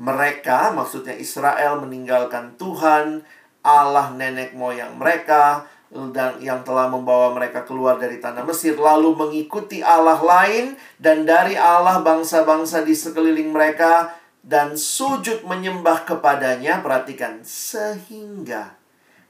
Mereka, 0.02 0.74
maksudnya 0.74 1.14
Israel 1.14 1.78
meninggalkan 1.78 2.58
Tuhan, 2.58 3.22
Allah 3.62 4.10
nenek 4.18 4.58
moyang 4.58 4.98
mereka, 4.98 5.70
dan 5.92 6.40
yang 6.40 6.64
telah 6.64 6.88
membawa 6.88 7.36
mereka 7.36 7.62
keluar 7.68 8.00
dari 8.00 8.16
tanah 8.16 8.42
Mesir 8.48 8.80
lalu 8.80 9.12
mengikuti 9.12 9.84
Allah 9.84 10.18
lain 10.18 10.72
dan 10.96 11.28
dari 11.28 11.52
Allah 11.52 12.00
bangsa-bangsa 12.00 12.80
di 12.80 12.96
sekeliling 12.96 13.52
mereka 13.52 14.16
dan 14.40 14.74
sujud 14.74 15.44
menyembah 15.44 16.08
kepadanya 16.08 16.80
perhatikan 16.80 17.44
sehingga 17.44 18.72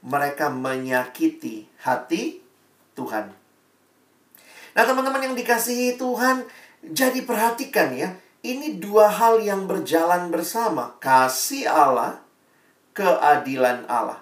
mereka 0.01 0.47
menyakiti 0.47 1.67
hati 1.83 2.39
Tuhan. 2.95 3.29
Nah, 4.73 4.83
teman-teman 4.87 5.21
yang 5.31 5.35
dikasihi 5.37 5.99
Tuhan, 5.99 6.47
jadi 6.81 7.21
perhatikan 7.27 7.93
ya, 7.93 8.09
ini 8.43 8.75
dua 8.75 9.07
hal 9.07 9.39
yang 9.39 9.71
berjalan 9.71 10.27
bersama, 10.27 10.99
kasih 10.99 11.63
Allah, 11.71 12.19
keadilan 12.91 13.87
Allah. 13.87 14.19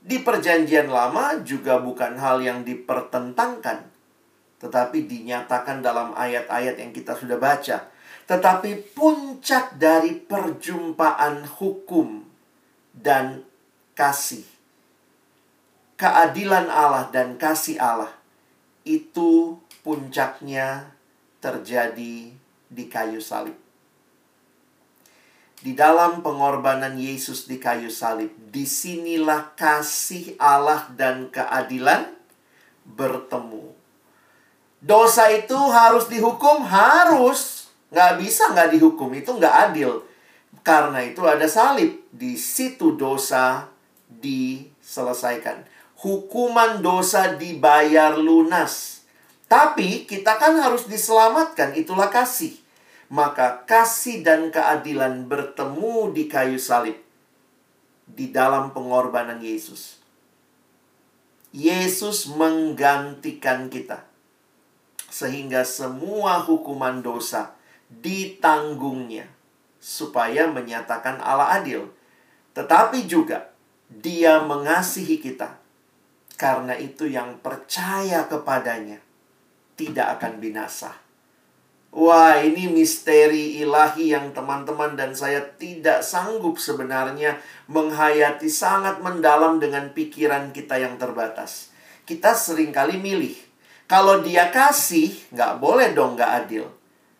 Di 0.00 0.24
Perjanjian 0.24 0.88
Lama 0.88 1.36
juga 1.44 1.76
bukan 1.76 2.16
hal 2.16 2.40
yang 2.40 2.64
dipertentangkan, 2.64 3.84
tetapi 4.56 5.04
dinyatakan 5.04 5.84
dalam 5.84 6.16
ayat-ayat 6.16 6.80
yang 6.80 6.96
kita 6.96 7.12
sudah 7.12 7.36
baca. 7.36 7.92
Tetapi 8.24 8.96
puncak 8.96 9.76
dari 9.76 10.16
perjumpaan 10.16 11.44
hukum 11.60 12.24
dan 12.96 13.44
kasih, 13.92 14.48
keadilan 16.00 16.72
Allah 16.72 17.12
dan 17.12 17.36
kasih 17.36 17.76
Allah 17.76 18.16
itu 18.88 19.60
puncaknya 19.84 20.96
terjadi 21.44 22.39
di 22.70 22.86
kayu 22.86 23.18
salib 23.18 23.58
di 25.60 25.76
dalam 25.76 26.24
pengorbanan 26.24 26.96
Yesus 26.96 27.44
di 27.44 27.60
kayu 27.60 27.92
salib. 27.92 28.32
Di 28.48 28.64
sinilah 28.64 29.52
kasih 29.54 30.34
Allah 30.40 30.88
dan 30.96 31.28
keadilan 31.28 32.08
bertemu. 32.88 33.76
Dosa 34.80 35.28
itu 35.28 35.56
harus 35.56 36.08
dihukum, 36.08 36.64
harus. 36.64 37.68
Nggak 37.92 38.12
bisa 38.24 38.42
nggak 38.56 38.70
dihukum, 38.72 39.12
itu 39.12 39.36
nggak 39.36 39.56
adil. 39.70 40.00
Karena 40.64 41.04
itu 41.04 41.20
ada 41.28 41.44
salib. 41.44 42.08
Di 42.08 42.40
situ 42.40 42.96
dosa 42.96 43.68
diselesaikan. 44.08 45.68
Hukuman 46.00 46.80
dosa 46.80 47.36
dibayar 47.36 48.16
lunas. 48.16 48.99
Tapi 49.50 50.06
kita 50.06 50.38
kan 50.38 50.54
harus 50.62 50.86
diselamatkan, 50.86 51.74
itulah 51.74 52.06
kasih 52.06 52.54
maka 53.10 53.66
kasih 53.66 54.22
dan 54.22 54.54
keadilan 54.54 55.26
bertemu 55.26 56.14
di 56.14 56.30
kayu 56.30 56.62
salib 56.62 56.94
di 58.06 58.30
dalam 58.30 58.70
pengorbanan 58.70 59.42
Yesus. 59.42 59.98
Yesus 61.50 62.30
menggantikan 62.30 63.66
kita 63.66 64.06
sehingga 65.10 65.66
semua 65.66 66.38
hukuman 66.46 67.02
dosa 67.02 67.58
ditanggungnya 67.90 69.26
supaya 69.82 70.46
menyatakan 70.46 71.18
Allah 71.18 71.58
adil. 71.58 71.90
Tetapi 72.54 73.10
juga 73.10 73.50
dia 73.90 74.38
mengasihi 74.46 75.18
kita. 75.18 75.58
Karena 76.38 76.78
itu 76.78 77.10
yang 77.10 77.42
percaya 77.42 78.30
kepadanya 78.30 79.09
tidak 79.80 80.20
akan 80.20 80.36
binasa 80.36 80.92
Wah, 81.90 82.38
ini 82.38 82.70
misteri 82.70 83.58
ilahi 83.58 84.14
yang 84.14 84.30
teman-teman 84.30 84.94
dan 84.94 85.10
saya 85.10 85.42
tidak 85.58 86.06
sanggup 86.06 86.54
sebenarnya 86.54 87.42
menghayati 87.66 88.46
sangat 88.46 89.02
mendalam 89.02 89.58
dengan 89.58 89.90
pikiran 89.90 90.54
kita 90.54 90.78
yang 90.78 91.02
terbatas. 91.02 91.74
Kita 92.06 92.30
sering 92.38 92.70
kali 92.70 92.94
milih. 92.94 93.34
Kalau 93.90 94.22
dia 94.22 94.54
kasih, 94.54 95.34
nggak 95.34 95.58
boleh 95.58 95.90
dong 95.90 96.14
nggak 96.14 96.46
adil. 96.46 96.70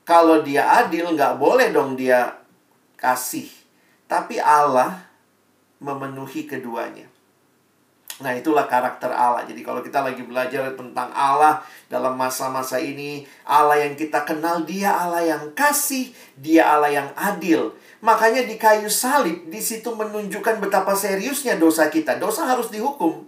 Kalau 0.06 0.38
dia 0.46 0.62
adil, 0.86 1.18
nggak 1.18 1.34
boleh 1.34 1.74
dong 1.74 1.98
dia 1.98 2.38
kasih. 2.94 3.50
Tapi 4.06 4.38
Allah 4.38 5.02
memenuhi 5.82 6.46
keduanya. 6.46 7.09
Nah, 8.20 8.36
itulah 8.36 8.68
karakter 8.68 9.08
Allah. 9.08 9.48
Jadi 9.48 9.64
kalau 9.64 9.80
kita 9.80 10.04
lagi 10.04 10.20
belajar 10.20 10.76
tentang 10.76 11.08
Allah 11.16 11.64
dalam 11.88 12.20
masa-masa 12.20 12.76
ini, 12.76 13.24
Allah 13.48 13.80
yang 13.80 13.96
kita 13.96 14.28
kenal 14.28 14.60
dia 14.68 14.92
Allah 14.92 15.24
yang 15.24 15.56
kasih, 15.56 16.12
dia 16.36 16.68
Allah 16.68 16.92
yang 16.92 17.08
adil. 17.16 17.72
Makanya 18.04 18.44
di 18.44 18.60
kayu 18.60 18.92
salib 18.92 19.48
di 19.48 19.60
situ 19.64 19.88
menunjukkan 19.96 20.60
betapa 20.60 20.92
seriusnya 20.92 21.56
dosa 21.56 21.88
kita. 21.88 22.20
Dosa 22.20 22.44
harus 22.44 22.68
dihukum. 22.68 23.24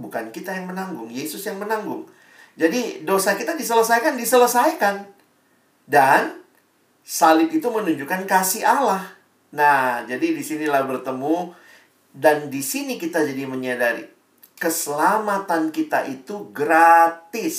Bukan 0.00 0.32
kita 0.32 0.56
yang 0.56 0.72
menanggung, 0.72 1.12
Yesus 1.12 1.44
yang 1.44 1.60
menanggung. 1.60 2.08
Jadi 2.56 3.04
dosa 3.04 3.36
kita 3.36 3.60
diselesaikan, 3.60 4.16
diselesaikan. 4.16 5.04
Dan 5.84 6.40
salib 7.04 7.52
itu 7.52 7.68
menunjukkan 7.68 8.24
kasih 8.24 8.64
Allah. 8.64 9.04
Nah, 9.52 10.00
jadi 10.08 10.32
di 10.32 10.40
sinilah 10.40 10.88
bertemu 10.88 11.52
dan 12.10 12.50
di 12.50 12.58
sini 12.58 12.98
kita 12.98 13.22
jadi 13.22 13.46
menyadari 13.46 14.02
keselamatan 14.60 15.72
kita 15.72 16.04
itu 16.10 16.52
gratis. 16.52 17.58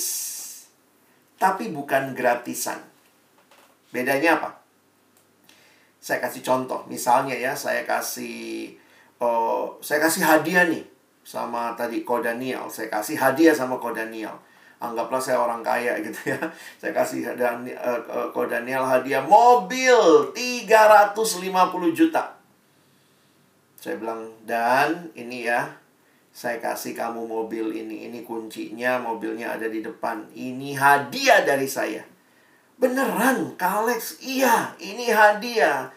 Tapi 1.40 1.74
bukan 1.74 2.14
gratisan. 2.14 2.78
Bedanya 3.90 4.38
apa? 4.38 4.62
Saya 5.98 6.22
kasih 6.22 6.42
contoh, 6.46 6.86
misalnya 6.86 7.34
ya, 7.34 7.54
saya 7.58 7.82
kasih 7.82 8.74
oh, 9.18 9.78
saya 9.82 10.02
kasih 10.02 10.22
hadiah 10.22 10.66
nih 10.66 10.82
sama 11.26 11.74
tadi 11.74 12.06
Ko 12.06 12.22
Daniel. 12.22 12.70
Saya 12.70 12.86
kasih 12.90 13.18
hadiah 13.18 13.54
sama 13.54 13.78
Ko 13.82 13.90
Daniel. 13.90 14.34
Anggaplah 14.82 15.22
saya 15.22 15.38
orang 15.42 15.62
kaya 15.62 15.98
gitu 16.06 16.34
ya. 16.34 16.38
Saya 16.78 16.94
kasih 16.94 17.34
dan 17.34 17.66
uh, 17.66 18.30
Ko 18.30 18.46
Daniel 18.46 18.86
hadiah 18.86 19.22
mobil 19.22 20.30
350 20.34 21.18
juta. 21.94 22.41
Saya 23.82 23.98
bilang, 23.98 24.30
dan 24.46 25.10
ini 25.18 25.50
ya, 25.50 25.74
saya 26.30 26.62
kasih 26.62 26.94
kamu 26.94 27.26
mobil 27.26 27.74
ini. 27.74 28.06
Ini 28.06 28.22
kuncinya, 28.22 29.02
mobilnya 29.02 29.58
ada 29.58 29.66
di 29.66 29.82
depan. 29.82 30.30
Ini 30.30 30.78
hadiah 30.78 31.42
dari 31.42 31.66
saya. 31.66 32.06
Beneran, 32.78 33.58
Kak 33.58 33.82
Alex? 33.82 34.22
Iya, 34.22 34.78
ini 34.78 35.10
hadiah. 35.10 35.90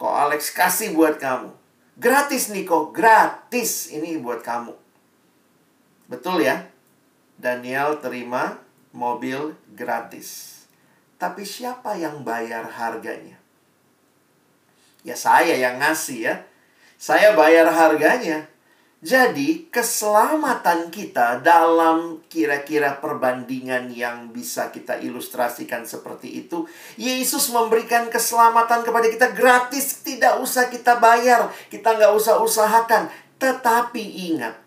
Kok 0.00 0.14
Alex 0.24 0.56
kasih 0.56 0.96
buat 0.96 1.20
kamu. 1.20 1.52
Gratis 2.00 2.48
nih 2.48 2.64
kok, 2.64 2.96
gratis. 2.96 3.92
Ini 3.92 4.24
buat 4.24 4.40
kamu. 4.40 4.72
Betul 6.08 6.48
ya? 6.48 6.64
Daniel 7.36 8.00
terima 8.00 8.56
mobil 8.96 9.52
gratis. 9.76 10.58
Tapi 11.20 11.44
siapa 11.44 11.92
yang 12.00 12.24
bayar 12.24 12.64
harganya? 12.72 13.36
Ya 15.04 15.12
saya 15.12 15.52
yang 15.58 15.76
ngasih 15.76 16.18
ya. 16.24 16.34
Saya 16.98 17.38
bayar 17.38 17.70
harganya. 17.70 18.50
Jadi, 18.98 19.70
keselamatan 19.70 20.90
kita 20.90 21.38
dalam 21.38 22.18
kira-kira 22.26 22.98
perbandingan 22.98 23.94
yang 23.94 24.34
bisa 24.34 24.74
kita 24.74 24.98
ilustrasikan 24.98 25.86
seperti 25.86 26.42
itu, 26.42 26.66
Yesus 26.98 27.54
memberikan 27.54 28.10
keselamatan 28.10 28.82
kepada 28.82 29.06
kita 29.06 29.30
gratis, 29.38 30.02
tidak 30.02 30.42
usah 30.42 30.66
kita 30.66 30.98
bayar, 30.98 31.46
kita 31.70 31.94
nggak 31.94 32.10
usah 32.10 32.42
usahakan. 32.42 33.06
Tetapi 33.38 34.34
ingat, 34.34 34.58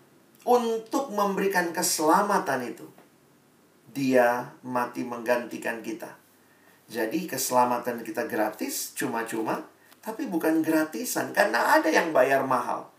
untuk 0.48 1.12
memberikan 1.12 1.68
keselamatan 1.68 2.72
itu, 2.72 2.88
Dia 3.92 4.56
mati 4.64 5.04
menggantikan 5.04 5.84
kita. 5.84 6.16
Jadi, 6.88 7.28
keselamatan 7.28 8.00
kita 8.00 8.24
gratis, 8.24 8.96
cuma-cuma, 8.96 9.68
tapi 10.02 10.26
bukan 10.26 10.60
gratisan 10.60 11.30
karena 11.30 11.78
ada 11.78 11.88
yang 11.88 12.10
bayar 12.10 12.42
mahal. 12.42 12.90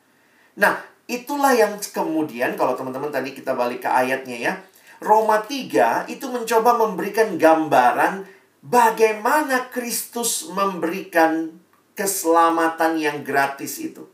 Nah, 0.56 0.80
itulah 1.06 1.52
yang 1.52 1.76
kemudian 1.78 2.56
kalau 2.56 2.74
teman-teman 2.80 3.12
tadi 3.12 3.36
kita 3.36 3.54
balik 3.54 3.84
ke 3.84 3.90
ayatnya 3.92 4.38
ya. 4.40 4.54
Roma 5.04 5.44
3 5.44 6.08
itu 6.08 6.26
mencoba 6.32 6.80
memberikan 6.80 7.36
gambaran 7.36 8.24
bagaimana 8.64 9.68
Kristus 9.68 10.48
memberikan 10.48 11.60
keselamatan 11.92 12.96
yang 12.96 13.20
gratis 13.20 13.84
itu. 13.84 14.08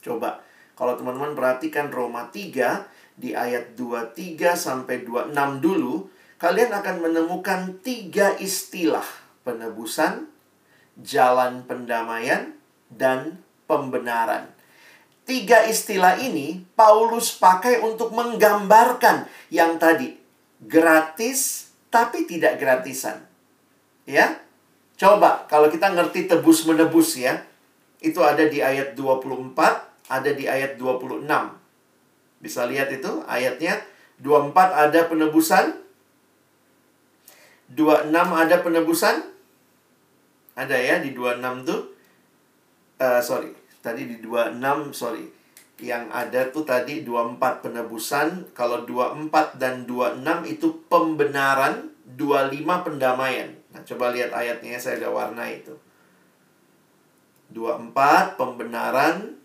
Coba 0.00 0.40
kalau 0.76 0.96
teman-teman 0.96 1.36
perhatikan 1.36 1.92
Roma 1.92 2.32
3 2.32 3.20
di 3.20 3.32
ayat 3.32 3.76
23 3.76 4.56
sampai 4.56 5.04
26 5.04 5.64
dulu, 5.64 6.08
kalian 6.36 6.72
akan 6.72 6.96
menemukan 7.00 7.80
tiga 7.80 8.36
istilah 8.36 9.04
penebusan, 9.40 10.28
jalan 11.00 11.64
pendamaian, 11.68 12.56
dan 12.92 13.42
pembenaran. 13.66 14.50
Tiga 15.26 15.66
istilah 15.66 16.22
ini 16.22 16.62
Paulus 16.78 17.34
pakai 17.34 17.82
untuk 17.82 18.14
menggambarkan 18.14 19.26
yang 19.50 19.74
tadi 19.74 20.14
gratis 20.62 21.70
tapi 21.90 22.30
tidak 22.30 22.62
gratisan. 22.62 23.26
Ya. 24.06 24.38
Coba 24.96 25.44
kalau 25.50 25.68
kita 25.68 25.92
ngerti 25.92 26.30
tebus 26.30 26.64
menebus 26.64 27.18
ya. 27.18 27.42
Itu 27.98 28.22
ada 28.22 28.46
di 28.46 28.62
ayat 28.62 28.94
24, 28.94 29.56
ada 30.08 30.30
di 30.30 30.46
ayat 30.46 30.78
26. 30.78 31.26
Bisa 32.38 32.62
lihat 32.70 32.88
itu 32.94 33.24
ayatnya 33.26 33.82
24 34.22 34.54
ada 34.88 35.00
penebusan 35.10 35.74
26 37.66 38.14
ada 38.14 38.56
penebusan 38.62 39.35
ada 40.56 40.74
ya 40.74 41.04
di 41.04 41.12
26 41.12 41.68
tuh 41.68 41.80
uh, 42.98 43.20
sorry 43.20 43.66
tadi 43.86 44.10
di 44.10 44.18
26 44.18 44.90
sorry. 44.90 45.22
Yang 45.78 46.04
ada 46.10 46.40
tuh 46.50 46.64
tadi 46.66 47.06
24 47.06 47.62
penebusan. 47.62 48.50
Kalau 48.50 48.82
24 48.82 49.62
dan 49.62 49.86
26 49.86 50.50
itu 50.50 50.82
pembenaran 50.90 51.94
25 52.18 52.66
pendamaian. 52.82 53.54
Nah 53.70 53.82
coba 53.86 54.10
lihat 54.10 54.34
ayatnya 54.34 54.74
saya 54.82 55.06
ada 55.06 55.14
warna 55.14 55.46
itu. 55.46 55.78
24 57.54 58.34
pembenaran 58.34 59.38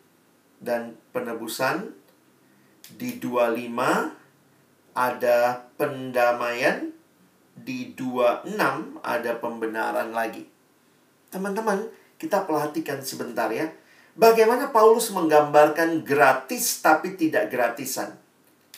dan 0.58 0.98
penebusan. 1.14 1.94
Di 2.98 3.22
25 3.22 4.98
ada 4.98 5.70
pendamaian. 5.78 6.90
Di 7.52 7.94
26 7.94 8.58
ada 9.04 9.32
pembenaran 9.38 10.16
lagi 10.16 10.51
teman-teman 11.32 11.88
kita 12.20 12.46
perhatikan 12.46 13.02
sebentar 13.02 13.50
ya 13.50 13.72
Bagaimana 14.12 14.76
Paulus 14.76 15.08
menggambarkan 15.16 16.04
gratis 16.04 16.84
tapi 16.84 17.16
tidak 17.16 17.48
gratisan? 17.48 18.20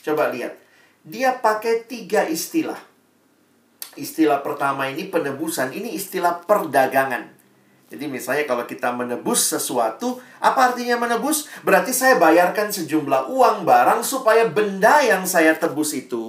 Coba 0.06 0.30
lihat. 0.30 0.62
Dia 1.02 1.34
pakai 1.34 1.90
tiga 1.90 2.30
istilah. 2.30 2.78
Istilah 3.98 4.46
pertama 4.46 4.90
ini 4.90 5.10
penebusan, 5.10 5.74
ini 5.74 5.98
istilah 5.98 6.46
perdagangan. 6.46 7.34
Jadi 7.94 8.06
misalnya 8.10 8.46
kalau 8.50 8.66
kita 8.66 8.90
menebus 8.90 9.54
sesuatu, 9.54 10.18
apa 10.42 10.74
artinya 10.74 10.98
menebus? 10.98 11.50
Berarti 11.62 11.94
saya 11.94 12.18
bayarkan 12.18 12.74
sejumlah 12.74 13.30
uang 13.30 13.70
barang 13.70 14.02
supaya 14.02 14.50
benda 14.50 15.02
yang 15.06 15.30
saya 15.30 15.54
tebus 15.54 15.94
itu 15.94 16.26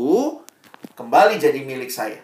kembali 0.92 1.40
jadi 1.40 1.64
milik 1.64 1.88
saya. 1.88 2.20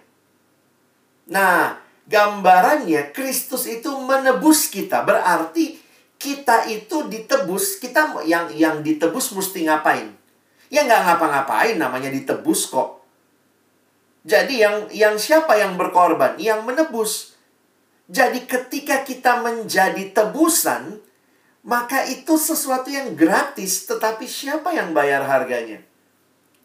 Nah, 1.25 1.80
gambarannya 2.09 3.13
Kristus 3.13 3.69
itu 3.69 3.91
menebus 4.01 4.71
kita. 4.71 5.03
Berarti 5.05 5.77
kita 6.21 6.69
itu 6.69 7.09
ditebus, 7.09 7.81
kita 7.81 8.23
yang 8.29 8.53
yang 8.53 8.85
ditebus 8.85 9.33
mesti 9.33 9.65
ngapain? 9.67 10.13
Ya 10.71 10.87
nggak 10.87 11.03
ngapa-ngapain, 11.03 11.77
namanya 11.81 12.13
ditebus 12.13 12.71
kok. 12.71 13.01
Jadi 14.23 14.61
yang 14.61 14.87
yang 14.93 15.17
siapa 15.17 15.57
yang 15.57 15.81
berkorban? 15.81 16.37
Yang 16.37 16.61
menebus. 16.63 17.13
Jadi 18.11 18.45
ketika 18.45 19.07
kita 19.07 19.41
menjadi 19.41 20.13
tebusan, 20.13 20.99
maka 21.63 22.05
itu 22.05 22.35
sesuatu 22.37 22.91
yang 22.91 23.15
gratis, 23.15 23.87
tetapi 23.87 24.27
siapa 24.27 24.75
yang 24.75 24.91
bayar 24.91 25.25
harganya? 25.25 25.81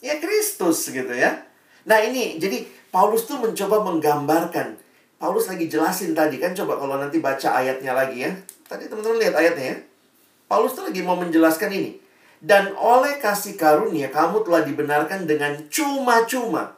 Ya 0.01 0.17
Kristus 0.19 0.89
gitu 0.89 1.13
ya. 1.13 1.45
Nah 1.85 2.01
ini, 2.01 2.41
jadi 2.41 2.65
Paulus 2.89 3.29
tuh 3.29 3.37
mencoba 3.39 3.85
menggambarkan. 3.85 4.84
Paulus 5.15 5.47
lagi 5.47 5.71
jelasin 5.71 6.11
tadi 6.11 6.35
kan, 6.43 6.51
coba 6.51 6.75
kalau 6.75 6.99
nanti 6.99 7.23
baca 7.23 7.55
ayatnya 7.55 7.95
lagi 7.95 8.27
ya. 8.27 8.31
Tadi 8.67 8.91
teman-teman 8.91 9.17
lihat 9.23 9.35
ayatnya 9.39 9.65
ya. 9.71 9.77
Paulus 10.51 10.75
tuh 10.75 10.83
lagi 10.83 10.99
mau 11.01 11.15
menjelaskan 11.15 11.71
ini. 11.71 11.91
Dan 12.43 12.75
oleh 12.75 13.17
kasih 13.23 13.55
karunia 13.55 14.11
kamu 14.11 14.43
telah 14.43 14.61
dibenarkan 14.67 15.23
dengan 15.23 15.55
cuma-cuma. 15.71 16.75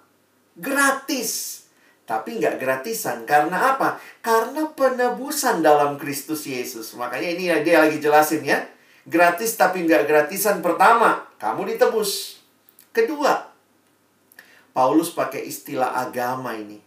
Gratis. 0.53 1.65
Tapi 2.07 2.39
nggak 2.39 2.61
gratisan. 2.61 3.25
Karena 3.25 3.75
apa? 3.75 3.97
Karena 4.21 4.69
penebusan 4.69 5.65
dalam 5.65 5.97
Kristus 5.99 6.45
Yesus. 6.45 6.93
Makanya 6.95 7.29
ini 7.35 7.51
dia 7.65 7.83
lagi 7.83 7.97
jelasin 7.99 8.45
ya. 8.45 8.63
Gratis 9.03 9.57
tapi 9.57 9.83
nggak 9.83 10.07
gratisan. 10.07 10.61
Pertama, 10.61 11.25
kamu 11.41 11.75
ditebus. 11.75 12.39
Kedua, 12.95 13.49
Paulus 14.71 15.11
pakai 15.11 15.43
istilah 15.43 15.99
agama 15.99 16.55
ini 16.55 16.86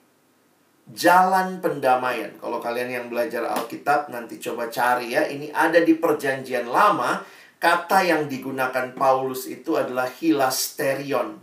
jalan 0.94 1.62
pendamaian. 1.62 2.34
Kalau 2.38 2.58
kalian 2.58 2.90
yang 2.90 3.06
belajar 3.06 3.46
Alkitab 3.46 4.10
nanti 4.10 4.42
coba 4.42 4.66
cari 4.70 5.14
ya, 5.14 5.26
ini 5.26 5.50
ada 5.50 5.78
di 5.82 5.94
Perjanjian 5.98 6.66
Lama, 6.66 7.22
kata 7.60 8.02
yang 8.02 8.26
digunakan 8.26 8.92
Paulus 8.96 9.46
itu 9.46 9.78
adalah 9.78 10.10
hilasterion. 10.10 11.38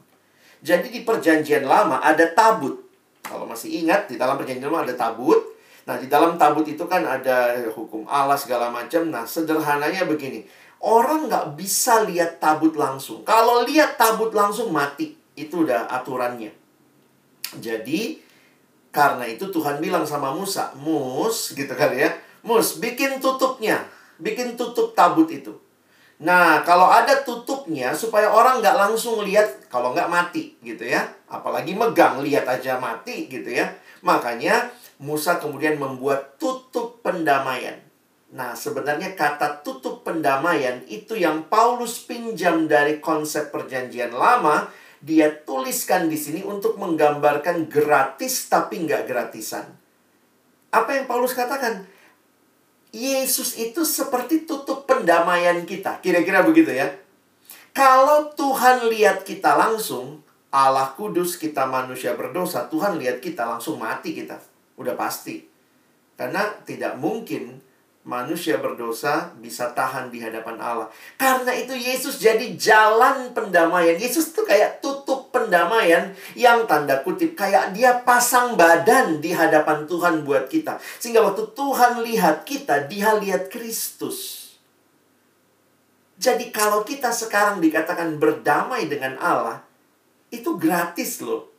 Jadi 0.60 0.90
di 0.92 1.02
Perjanjian 1.06 1.64
Lama 1.64 2.04
ada 2.04 2.28
tabut. 2.34 2.82
Kalau 3.24 3.44
masih 3.44 3.84
ingat 3.84 4.12
di 4.12 4.16
dalam 4.20 4.36
Perjanjian 4.36 4.68
Lama 4.68 4.84
ada 4.84 4.96
tabut. 4.96 5.56
Nah, 5.88 5.96
di 5.96 6.12
dalam 6.12 6.36
tabut 6.36 6.68
itu 6.68 6.84
kan 6.84 7.08
ada 7.08 7.64
hukum 7.72 8.04
Allah 8.12 8.36
segala 8.36 8.68
macam. 8.68 9.08
Nah, 9.08 9.24
sederhananya 9.24 10.04
begini. 10.04 10.44
Orang 10.84 11.32
nggak 11.32 11.56
bisa 11.56 12.04
lihat 12.04 12.44
tabut 12.44 12.76
langsung. 12.76 13.24
Kalau 13.24 13.64
lihat 13.64 13.96
tabut 13.96 14.36
langsung 14.36 14.76
mati. 14.76 15.16
Itu 15.38 15.64
udah 15.64 15.88
aturannya. 15.88 16.50
Jadi, 17.62 18.27
karena 18.98 19.30
itu 19.30 19.54
Tuhan 19.54 19.78
bilang 19.78 20.10
sama 20.10 20.34
Musa, 20.34 20.74
Mus, 20.74 21.54
gitu 21.54 21.70
kali 21.78 22.02
ya. 22.02 22.10
Mus, 22.42 22.82
bikin 22.82 23.22
tutupnya. 23.22 23.86
Bikin 24.18 24.58
tutup 24.58 24.98
tabut 24.98 25.30
itu. 25.30 25.54
Nah, 26.18 26.66
kalau 26.66 26.90
ada 26.90 27.22
tutupnya 27.22 27.94
supaya 27.94 28.34
orang 28.34 28.58
nggak 28.58 28.74
langsung 28.74 29.22
lihat, 29.22 29.70
kalau 29.70 29.94
nggak 29.94 30.10
mati 30.10 30.58
gitu 30.66 30.82
ya. 30.82 31.06
Apalagi 31.30 31.78
megang, 31.78 32.26
lihat 32.26 32.50
aja 32.50 32.82
mati 32.82 33.30
gitu 33.30 33.54
ya. 33.54 33.70
Makanya 34.02 34.74
Musa 34.98 35.38
kemudian 35.38 35.78
membuat 35.78 36.42
tutup 36.42 37.06
pendamaian. 37.06 37.78
Nah, 38.34 38.58
sebenarnya 38.58 39.14
kata 39.14 39.62
tutup 39.62 40.02
pendamaian 40.02 40.82
itu 40.90 41.14
yang 41.14 41.46
Paulus 41.46 42.02
pinjam 42.02 42.66
dari 42.66 42.98
konsep 42.98 43.54
perjanjian 43.54 44.10
lama 44.10 44.74
dia 45.02 45.30
tuliskan 45.46 46.10
di 46.10 46.18
sini 46.18 46.42
untuk 46.42 46.76
menggambarkan 46.82 47.70
gratis 47.70 48.50
tapi 48.50 48.82
nggak 48.82 49.06
gratisan. 49.06 49.66
Apa 50.74 50.98
yang 50.98 51.06
Paulus 51.06 51.38
katakan? 51.38 51.86
Yesus 52.92 53.60
itu 53.60 53.84
seperti 53.86 54.48
tutup 54.48 54.90
pendamaian 54.90 55.62
kita. 55.68 56.02
Kira-kira 56.02 56.42
begitu 56.42 56.74
ya. 56.74 56.90
Kalau 57.76 58.34
Tuhan 58.34 58.90
lihat 58.90 59.22
kita 59.22 59.54
langsung, 59.54 60.26
Allah 60.50 60.98
kudus, 60.98 61.38
kita 61.38 61.70
manusia 61.70 62.18
berdosa, 62.18 62.66
Tuhan 62.66 62.98
lihat 62.98 63.22
kita 63.22 63.46
langsung 63.46 63.78
mati 63.78 64.18
kita. 64.18 64.42
Udah 64.82 64.98
pasti. 64.98 65.46
Karena 66.18 66.50
tidak 66.66 66.98
mungkin 66.98 67.62
manusia 68.08 68.56
berdosa 68.64 69.36
bisa 69.44 69.76
tahan 69.76 70.08
di 70.08 70.24
hadapan 70.24 70.56
Allah. 70.64 70.88
Karena 71.20 71.52
itu 71.52 71.76
Yesus 71.76 72.24
jadi 72.24 72.56
jalan 72.56 73.36
pendamaian. 73.36 74.00
Yesus 74.00 74.32
tuh 74.32 74.48
kayak 74.48 74.80
tutup 74.80 75.28
pendamaian 75.36 76.16
yang 76.32 76.64
tanda 76.64 77.04
kutip 77.04 77.36
kayak 77.36 77.76
dia 77.76 78.00
pasang 78.08 78.56
badan 78.56 79.20
di 79.20 79.36
hadapan 79.36 79.84
Tuhan 79.84 80.24
buat 80.24 80.48
kita. 80.48 80.80
Sehingga 81.04 81.20
waktu 81.20 81.52
Tuhan 81.52 82.08
lihat 82.08 82.48
kita, 82.48 82.88
dia 82.88 83.12
lihat 83.20 83.52
Kristus. 83.52 84.48
Jadi 86.18 86.50
kalau 86.50 86.82
kita 86.88 87.12
sekarang 87.12 87.60
dikatakan 87.60 88.18
berdamai 88.18 88.88
dengan 88.90 89.20
Allah, 89.20 89.62
itu 90.32 90.56
gratis 90.56 91.20
loh. 91.22 91.52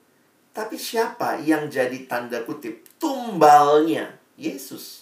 Tapi 0.56 0.74
siapa 0.74 1.38
yang 1.44 1.70
jadi 1.70 2.08
tanda 2.08 2.42
kutip 2.42 2.88
tumbalnya? 2.98 4.16
Yesus. 4.38 4.97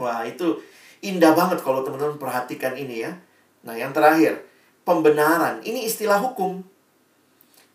Wah, 0.00 0.24
itu 0.24 0.56
indah 1.04 1.36
banget 1.36 1.60
kalau 1.60 1.84
teman-teman 1.84 2.16
perhatikan 2.16 2.72
ini 2.72 3.04
ya. 3.04 3.12
Nah, 3.60 3.76
yang 3.76 3.92
terakhir, 3.92 4.40
pembenaran. 4.88 5.60
Ini 5.60 5.84
istilah 5.84 6.16
hukum. 6.16 6.64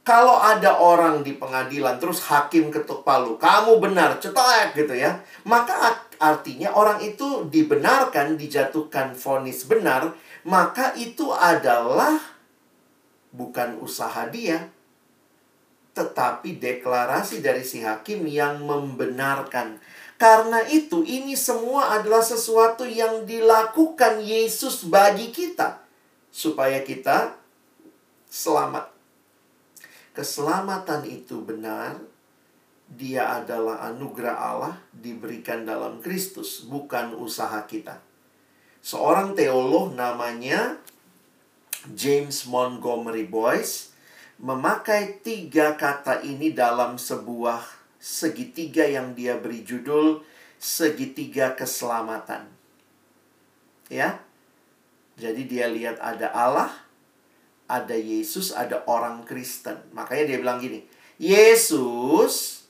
Kalau 0.06 0.38
ada 0.38 0.78
orang 0.78 1.26
di 1.26 1.34
pengadilan 1.34 1.98
terus 1.98 2.22
hakim 2.30 2.70
ketuk 2.70 3.02
palu, 3.02 3.42
kamu 3.42 3.82
benar, 3.82 4.18
cetek 4.22 4.78
gitu 4.78 4.94
ya. 4.94 5.18
Maka 5.46 5.98
artinya 6.22 6.74
orang 6.78 7.02
itu 7.02 7.50
dibenarkan, 7.50 8.38
dijatuhkan 8.38 9.18
vonis 9.18 9.66
benar, 9.66 10.14
maka 10.46 10.94
itu 10.94 11.34
adalah 11.34 12.22
bukan 13.34 13.82
usaha 13.82 14.30
dia, 14.30 14.70
tetapi 15.98 16.62
deklarasi 16.62 17.42
dari 17.42 17.66
si 17.66 17.82
hakim 17.82 18.30
yang 18.30 18.62
membenarkan 18.62 19.82
karena 20.16 20.64
itu, 20.72 21.04
ini 21.04 21.36
semua 21.36 22.00
adalah 22.00 22.24
sesuatu 22.24 22.88
yang 22.88 23.28
dilakukan 23.28 24.24
Yesus 24.24 24.88
bagi 24.88 25.36
kita, 25.36 25.84
supaya 26.32 26.80
kita 26.88 27.36
selamat. 28.32 28.96
Keselamatan 30.16 31.04
itu 31.04 31.44
benar, 31.44 32.00
dia 32.88 33.44
adalah 33.44 33.84
anugerah 33.92 34.36
Allah 34.40 34.76
diberikan 34.96 35.68
dalam 35.68 36.00
Kristus, 36.00 36.64
bukan 36.64 37.12
usaha 37.20 37.60
kita. 37.68 38.00
Seorang 38.80 39.36
teolog 39.36 39.92
namanya 39.98 40.80
James 41.92 42.48
Montgomery 42.48 43.28
Boyce 43.28 43.92
memakai 44.40 45.20
tiga 45.20 45.76
kata 45.76 46.24
ini 46.24 46.56
dalam 46.56 46.96
sebuah 46.96 47.75
segitiga 48.06 48.86
yang 48.86 49.18
dia 49.18 49.34
beri 49.42 49.66
judul 49.66 50.22
segitiga 50.62 51.58
keselamatan. 51.58 52.46
Ya. 53.90 54.22
Jadi 55.18 55.50
dia 55.50 55.66
lihat 55.72 55.98
ada 55.98 56.30
Allah, 56.30 56.70
ada 57.66 57.98
Yesus, 57.98 58.54
ada 58.54 58.86
orang 58.86 59.26
Kristen. 59.26 59.80
Makanya 59.96 60.30
dia 60.30 60.38
bilang 60.38 60.62
gini, 60.62 60.86
Yesus 61.18 62.68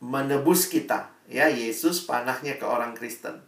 menebus 0.00 0.70
kita. 0.70 1.10
Ya, 1.28 1.52
Yesus 1.52 2.08
panahnya 2.08 2.56
ke 2.56 2.64
orang 2.64 2.96
Kristen. 2.96 3.44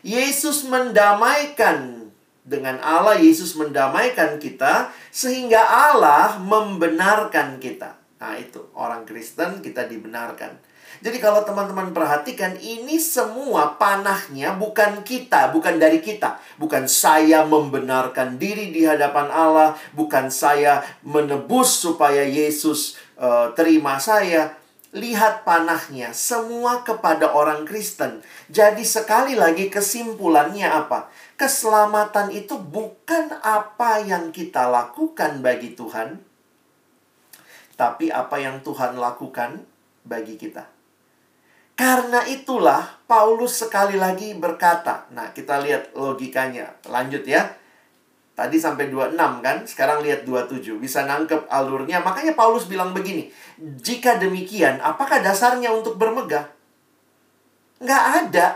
Yesus 0.00 0.64
mendamaikan 0.64 2.08
dengan 2.46 2.80
Allah, 2.80 3.18
Yesus 3.18 3.58
mendamaikan 3.58 4.40
kita 4.40 4.94
sehingga 5.12 5.60
Allah 5.60 6.38
membenarkan 6.40 7.58
kita. 7.60 7.98
Nah, 8.22 8.38
itu 8.38 8.62
orang 8.78 9.04
Kristen 9.04 9.60
kita 9.60 9.90
dibenarkan. 9.90 10.67
Jadi 10.98 11.22
kalau 11.22 11.46
teman-teman 11.46 11.94
perhatikan 11.94 12.58
ini 12.58 12.98
semua 12.98 13.78
panahnya 13.78 14.58
bukan 14.58 15.06
kita, 15.06 15.54
bukan 15.54 15.78
dari 15.78 16.02
kita. 16.02 16.42
Bukan 16.58 16.90
saya 16.90 17.46
membenarkan 17.46 18.34
diri 18.34 18.74
di 18.74 18.82
hadapan 18.82 19.30
Allah, 19.30 19.78
bukan 19.94 20.26
saya 20.26 20.82
menebus 21.06 21.78
supaya 21.78 22.26
Yesus 22.26 22.98
uh, 23.14 23.54
terima 23.54 24.02
saya. 24.02 24.58
Lihat 24.88 25.44
panahnya, 25.44 26.16
semua 26.16 26.80
kepada 26.80 27.36
orang 27.36 27.68
Kristen. 27.68 28.24
Jadi 28.48 28.88
sekali 28.88 29.36
lagi 29.36 29.68
kesimpulannya 29.68 30.64
apa? 30.64 31.12
Keselamatan 31.36 32.32
itu 32.32 32.56
bukan 32.56 33.36
apa 33.44 34.00
yang 34.00 34.32
kita 34.32 34.64
lakukan 34.64 35.44
bagi 35.44 35.76
Tuhan, 35.76 36.24
tapi 37.76 38.08
apa 38.08 38.40
yang 38.40 38.64
Tuhan 38.64 38.96
lakukan 38.96 39.60
bagi 40.08 40.40
kita. 40.40 40.77
Karena 41.78 42.26
itulah 42.26 42.98
Paulus 43.06 43.62
sekali 43.62 43.94
lagi 43.94 44.34
berkata. 44.34 45.06
Nah, 45.14 45.30
kita 45.30 45.62
lihat 45.62 45.94
logikanya. 45.94 46.74
Lanjut 46.90 47.22
ya. 47.22 47.54
Tadi 48.34 48.58
sampai 48.58 48.90
26 48.90 49.14
kan, 49.14 49.62
sekarang 49.62 50.02
lihat 50.02 50.26
27. 50.26 50.74
Bisa 50.82 51.06
nangkep 51.06 51.46
alurnya. 51.46 52.02
Makanya 52.02 52.34
Paulus 52.34 52.66
bilang 52.66 52.90
begini, 52.90 53.30
jika 53.78 54.18
demikian, 54.18 54.82
apakah 54.82 55.22
dasarnya 55.22 55.70
untuk 55.70 55.94
bermegah? 55.94 56.50
Nggak 57.78 58.04
ada. 58.26 58.46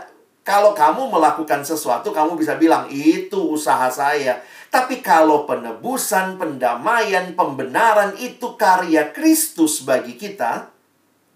Kalau 0.43 0.75
kamu 0.75 1.07
melakukan 1.07 1.63
sesuatu, 1.63 2.11
kamu 2.11 2.35
bisa 2.35 2.59
bilang, 2.59 2.91
itu 2.91 3.39
usaha 3.39 3.87
saya. 3.87 4.43
Tapi 4.67 4.99
kalau 4.99 5.47
penebusan, 5.47 6.35
pendamaian, 6.35 7.31
pembenaran 7.31 8.19
itu 8.19 8.59
karya 8.59 9.15
Kristus 9.15 9.87
bagi 9.87 10.19
kita, 10.19 10.72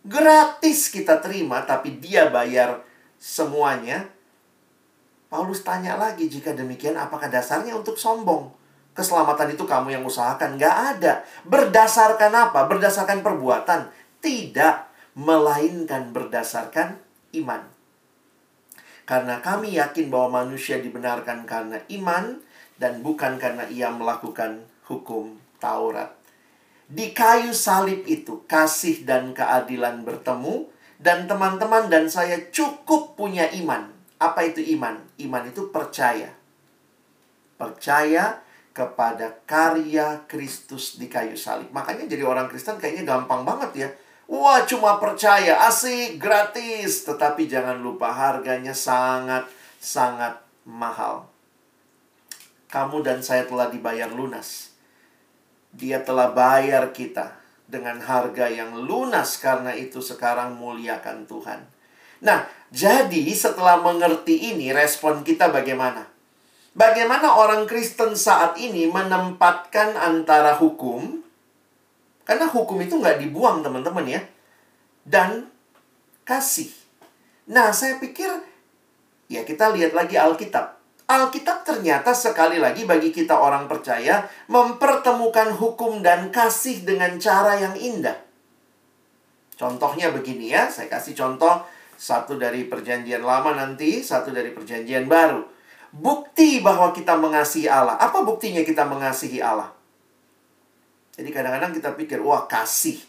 gratis 0.07 0.89
kita 0.89 1.19
terima, 1.19 1.61
tapi 1.67 1.99
dia 1.99 2.31
bayar 2.31 2.81
semuanya, 3.19 4.07
Paulus 5.27 5.61
tanya 5.61 5.99
lagi, 5.99 6.31
jika 6.31 6.55
demikian 6.55 6.95
apakah 6.95 7.27
dasarnya 7.27 7.75
untuk 7.75 7.99
sombong? 7.99 8.47
Keselamatan 8.97 9.53
itu 9.53 9.61
kamu 9.61 9.93
yang 9.93 10.03
usahakan. 10.09 10.57
Nggak 10.57 10.77
ada. 10.97 11.21
Berdasarkan 11.45 12.33
apa? 12.33 12.65
Berdasarkan 12.65 13.21
perbuatan. 13.21 13.93
Tidak. 14.17 14.75
Melainkan 15.21 16.09
berdasarkan 16.09 16.97
iman. 17.37 17.61
Karena 19.05 19.37
kami 19.37 19.77
yakin 19.77 20.09
bahwa 20.09 20.41
manusia 20.41 20.81
dibenarkan 20.81 21.45
karena 21.45 21.77
iman 21.93 22.41
dan 22.81 23.05
bukan 23.05 23.37
karena 23.37 23.69
ia 23.69 23.93
melakukan 23.93 24.65
hukum 24.89 25.37
Taurat. 25.61 26.16
Di 26.87 27.11
kayu 27.11 27.51
salib 27.51 28.07
itu 28.07 28.47
kasih 28.47 29.03
dan 29.03 29.35
keadilan 29.35 30.07
bertemu 30.07 30.71
dan 30.97 31.27
teman-teman 31.27 31.91
dan 31.91 32.07
saya 32.07 32.47
cukup 32.49 33.19
punya 33.19 33.51
iman 33.59 33.97
apa 34.17 34.49
itu 34.49 34.61
iman? 34.77 34.97
Iman 35.21 35.45
itu 35.45 35.69
percaya. 35.69 36.33
Percaya 37.57 38.41
kepada 38.73 39.33
karya 39.45 40.25
Kristus 40.29 40.97
di 40.97 41.09
kayu 41.09 41.37
salib. 41.37 41.69
Makanya 41.73 42.09
jadi 42.09 42.25
orang 42.25 42.49
Kristen 42.49 42.81
kayaknya 42.81 43.05
gampang 43.05 43.45
banget 43.45 43.71
ya. 43.73 43.89
Wah, 44.27 44.67
cuma 44.67 44.99
percaya, 44.99 45.69
asik, 45.69 46.19
gratis. 46.19 47.05
Tetapi 47.05 47.45
jangan 47.45 47.77
lupa 47.79 48.09
harganya 48.09 48.73
sangat-sangat 48.73 50.41
mahal. 50.65 51.29
Kamu 52.67 53.05
dan 53.05 53.23
saya 53.23 53.47
telah 53.47 53.71
dibayar 53.71 54.11
lunas. 54.11 54.66
Dia 55.77 56.01
telah 56.01 56.33
bayar 56.33 56.89
kita 56.89 57.37
dengan 57.69 58.01
harga 58.01 58.49
yang 58.49 58.73
lunas 58.81 59.37
karena 59.37 59.77
itu 59.77 60.01
sekarang 60.01 60.57
muliakan 60.57 61.29
Tuhan. 61.29 61.61
Nah, 62.25 62.49
jadi 62.73 63.29
setelah 63.29 63.77
mengerti 63.77 64.57
ini, 64.57 64.73
respon 64.73 65.21
kita 65.21 65.53
bagaimana? 65.53 66.09
Bagaimana 66.73 67.37
orang 67.37 67.69
Kristen 67.69 68.17
saat 68.17 68.57
ini 68.57 68.89
menempatkan 68.89 69.93
antara 69.93 70.57
hukum, 70.57 71.21
karena 72.25 72.49
hukum 72.49 72.81
itu 72.81 72.97
nggak 72.97 73.21
dibuang 73.21 73.61
teman-teman 73.61 74.05
ya, 74.05 74.21
dan 75.05 75.49
kasih. 76.25 76.73
Nah, 77.49 77.69
saya 77.69 78.01
pikir, 78.01 78.29
ya 79.29 79.45
kita 79.45 79.73
lihat 79.73 79.93
lagi 79.93 80.17
Alkitab. 80.17 80.76
Alkitab 81.07 81.63
ternyata 81.63 82.11
sekali 82.11 82.59
lagi 82.59 82.83
bagi 82.83 83.15
kita 83.15 83.39
orang 83.39 83.71
percaya 83.71 84.27
mempertemukan 84.51 85.55
hukum 85.55 86.03
dan 86.03 86.27
kasih 86.35 86.83
dengan 86.83 87.15
cara 87.15 87.55
yang 87.55 87.79
indah. 87.79 88.19
Contohnya 89.55 90.11
begini 90.11 90.51
ya, 90.51 90.67
saya 90.67 90.91
kasih 90.91 91.15
contoh 91.15 91.63
satu 91.95 92.35
dari 92.35 92.67
perjanjian 92.67 93.23
lama 93.23 93.55
nanti, 93.55 94.03
satu 94.03 94.35
dari 94.35 94.51
perjanjian 94.51 95.07
baru. 95.07 95.47
Bukti 95.95 96.59
bahwa 96.59 96.91
kita 96.91 97.15
mengasihi 97.15 97.71
Allah. 97.71 97.95
Apa 97.97 98.27
buktinya 98.27 98.61
kita 98.67 98.83
mengasihi 98.83 99.39
Allah? 99.39 99.71
Jadi 101.15 101.31
kadang-kadang 101.31 101.71
kita 101.71 101.95
pikir, 101.95 102.19
wah 102.19 102.45
kasih. 102.51 102.99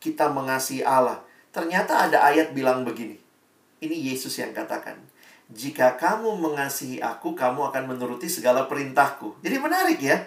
Kita 0.00 0.32
mengasihi 0.32 0.82
Allah. 0.82 1.20
Ternyata 1.52 2.08
ada 2.08 2.24
ayat 2.26 2.56
bilang 2.56 2.82
begini. 2.82 3.14
Ini 3.78 3.94
Yesus 4.10 4.34
yang 4.40 4.50
katakan. 4.56 5.11
Jika 5.52 6.00
kamu 6.00 6.40
mengasihi 6.40 7.04
aku, 7.04 7.36
kamu 7.36 7.68
akan 7.68 7.92
menuruti 7.92 8.26
segala 8.26 8.64
perintahku. 8.64 9.36
Jadi 9.44 9.56
menarik 9.60 10.00
ya. 10.00 10.18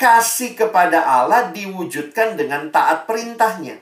Kasih 0.00 0.56
kepada 0.56 1.04
Allah 1.04 1.52
diwujudkan 1.52 2.40
dengan 2.40 2.72
taat 2.72 3.04
perintahnya. 3.04 3.76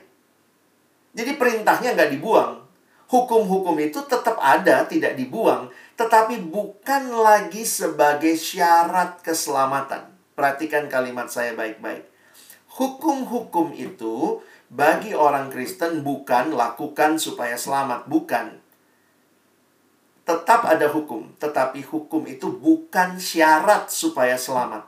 Jadi 1.15 1.39
perintahnya 1.39 1.95
nggak 1.95 2.11
dibuang 2.19 2.69
hukum-hukum 3.09 3.75
itu 3.81 3.99
tetap 4.05 4.37
ada, 4.37 4.85
tidak 4.85 5.17
dibuang, 5.17 5.73
tetapi 5.97 6.45
bukan 6.45 7.09
lagi 7.09 7.65
sebagai 7.65 8.37
syarat 8.37 9.19
keselamatan. 9.25 10.13
Perhatikan 10.37 10.87
kalimat 10.87 11.27
saya 11.27 11.57
baik-baik. 11.57 12.05
Hukum-hukum 12.79 13.75
itu 13.75 14.39
bagi 14.69 15.17
orang 15.17 15.49
Kristen 15.49 16.05
bukan 16.05 16.53
lakukan 16.53 17.17
supaya 17.17 17.57
selamat, 17.57 18.07
bukan. 18.07 18.61
Tetap 20.29 20.61
ada 20.69 20.85
hukum, 20.93 21.33
tetapi 21.41 21.81
hukum 21.89 22.29
itu 22.29 22.53
bukan 22.53 23.17
syarat 23.17 23.89
supaya 23.89 24.37
selamat. 24.37 24.85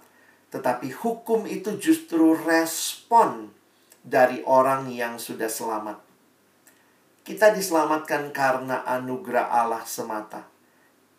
Tetapi 0.54 0.94
hukum 1.02 1.50
itu 1.50 1.82
justru 1.82 2.38
respon 2.38 3.50
dari 4.06 4.46
orang 4.46 4.94
yang 4.94 5.18
sudah 5.18 5.50
selamat. 5.50 5.98
Kita 7.26 7.50
diselamatkan 7.58 8.30
karena 8.30 8.86
anugerah 8.86 9.50
Allah 9.50 9.82
semata. 9.82 10.46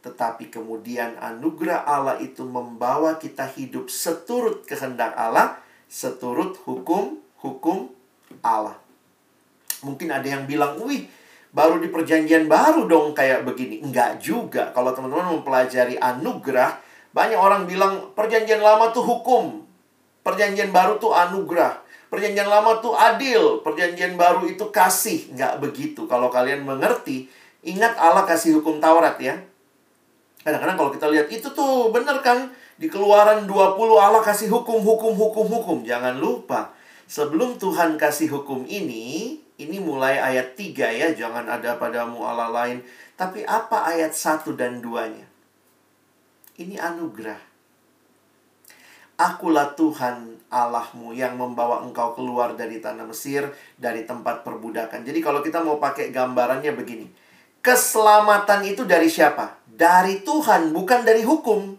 Tetapi 0.07 0.55
kemudian 0.55 1.19
anugerah 1.19 1.83
Allah 1.83 2.23
itu 2.23 2.47
membawa 2.47 3.19
kita 3.19 3.51
hidup 3.51 3.91
seturut 3.91 4.63
kehendak 4.71 5.19
Allah, 5.19 5.59
seturut 5.91 6.63
hukum-hukum 6.63 7.91
Allah. 8.39 8.79
Mungkin 9.83 10.15
ada 10.15 10.27
yang 10.31 10.47
bilang, 10.47 10.79
wih, 10.79 11.11
baru 11.53 11.79
di 11.79 11.93
perjanjian 11.93 12.49
baru 12.49 12.89
dong 12.89 13.13
kayak 13.13 13.45
begini. 13.45 13.85
Enggak 13.85 14.19
juga. 14.19 14.73
Kalau 14.73 14.97
teman-teman 14.97 15.39
mempelajari 15.39 16.01
anugerah, 16.01 16.81
banyak 17.13 17.37
orang 17.37 17.69
bilang 17.69 18.17
perjanjian 18.17 18.65
lama 18.65 18.91
tuh 18.91 19.05
hukum. 19.05 19.63
Perjanjian 20.25 20.73
baru 20.73 20.97
tuh 20.97 21.13
anugerah. 21.13 21.85
Perjanjian 22.09 22.49
lama 22.49 22.77
tuh 22.85 22.93
adil, 22.93 23.65
perjanjian 23.65 24.17
baru 24.21 24.45
itu 24.49 24.69
kasih. 24.69 25.33
Nggak 25.33 25.65
begitu. 25.65 26.05
Kalau 26.09 26.29
kalian 26.29 26.65
mengerti, 26.65 27.29
ingat 27.65 27.97
Allah 27.97 28.29
kasih 28.29 28.61
hukum 28.61 28.81
Taurat 28.81 29.17
ya. 29.17 29.41
Kadang-kadang 30.43 30.77
kalau 30.77 30.91
kita 30.93 31.07
lihat, 31.09 31.31
itu 31.31 31.49
tuh 31.55 31.95
bener 31.95 32.19
kan? 32.21 32.51
Di 32.77 32.91
keluaran 32.91 33.47
20 33.47 33.79
Allah 33.97 34.21
kasih 34.21 34.51
hukum, 34.51 34.83
hukum, 34.83 35.15
hukum, 35.15 35.47
hukum. 35.47 35.79
Jangan 35.87 36.19
lupa, 36.19 36.75
sebelum 37.07 37.57
Tuhan 37.57 37.95
kasih 37.95 38.29
hukum 38.29 38.67
ini, 38.67 39.39
ini 39.65 39.79
mulai 39.79 40.19
ayat 40.19 40.59
3 40.59 40.91
ya, 40.91 41.09
jangan 41.15 41.47
ada 41.47 41.79
padamu 41.79 42.23
Allah 42.27 42.51
lain. 42.51 42.83
Tapi 43.15 43.47
apa 43.47 43.87
ayat 43.87 44.13
1 44.17 44.53
dan 44.59 44.83
2-nya? 44.83 45.27
Ini 46.59 46.77
anugerah. 46.79 47.39
Akulah 49.23 49.79
Tuhan 49.79 50.43
Allahmu 50.51 51.15
yang 51.15 51.39
membawa 51.39 51.85
engkau 51.87 52.19
keluar 52.19 52.59
dari 52.59 52.83
tanah 52.83 53.07
Mesir, 53.07 53.47
dari 53.79 54.03
tempat 54.03 54.43
perbudakan. 54.43 55.07
Jadi 55.07 55.23
kalau 55.23 55.39
kita 55.45 55.63
mau 55.63 55.79
pakai 55.79 56.11
gambarannya 56.11 56.75
begini. 56.75 57.07
Keselamatan 57.63 58.67
itu 58.67 58.83
dari 58.83 59.07
siapa? 59.07 59.63
Dari 59.71 60.27
Tuhan, 60.27 60.75
bukan 60.75 61.07
dari 61.07 61.23
hukum. 61.23 61.79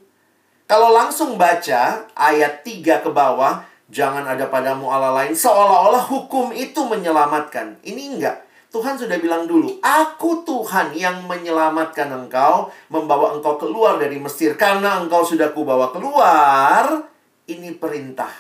Kalau 0.64 0.96
langsung 0.96 1.36
baca 1.36 2.08
ayat 2.16 2.64
3 2.64 3.04
ke 3.04 3.10
bawah, 3.12 3.68
jangan 3.94 4.26
ada 4.26 4.50
padamu 4.50 4.90
Allah 4.90 5.14
lain, 5.14 5.38
seolah-olah 5.38 6.10
hukum 6.10 6.50
itu 6.50 6.82
menyelamatkan. 6.82 7.78
Ini 7.86 8.18
enggak. 8.18 8.38
Tuhan 8.74 8.98
sudah 8.98 9.22
bilang 9.22 9.46
dulu, 9.46 9.78
aku 9.86 10.42
Tuhan 10.42 10.98
yang 10.98 11.30
menyelamatkan 11.30 12.10
engkau, 12.10 12.74
membawa 12.90 13.38
engkau 13.38 13.62
keluar 13.62 14.02
dari 14.02 14.18
Mesir. 14.18 14.58
Karena 14.58 14.98
engkau 14.98 15.22
sudah 15.22 15.54
kubawa 15.54 15.94
keluar, 15.94 17.06
ini 17.46 17.70
perintah. 17.78 18.34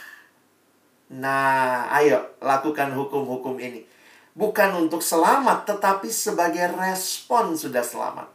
Nah, 1.13 1.85
ayo 1.93 2.33
lakukan 2.41 2.97
hukum-hukum 2.97 3.61
ini. 3.61 3.85
Bukan 4.33 4.73
untuk 4.73 5.05
selamat, 5.05 5.69
tetapi 5.69 6.09
sebagai 6.09 6.65
respon 6.81 7.53
sudah 7.53 7.85
selamat. 7.85 8.25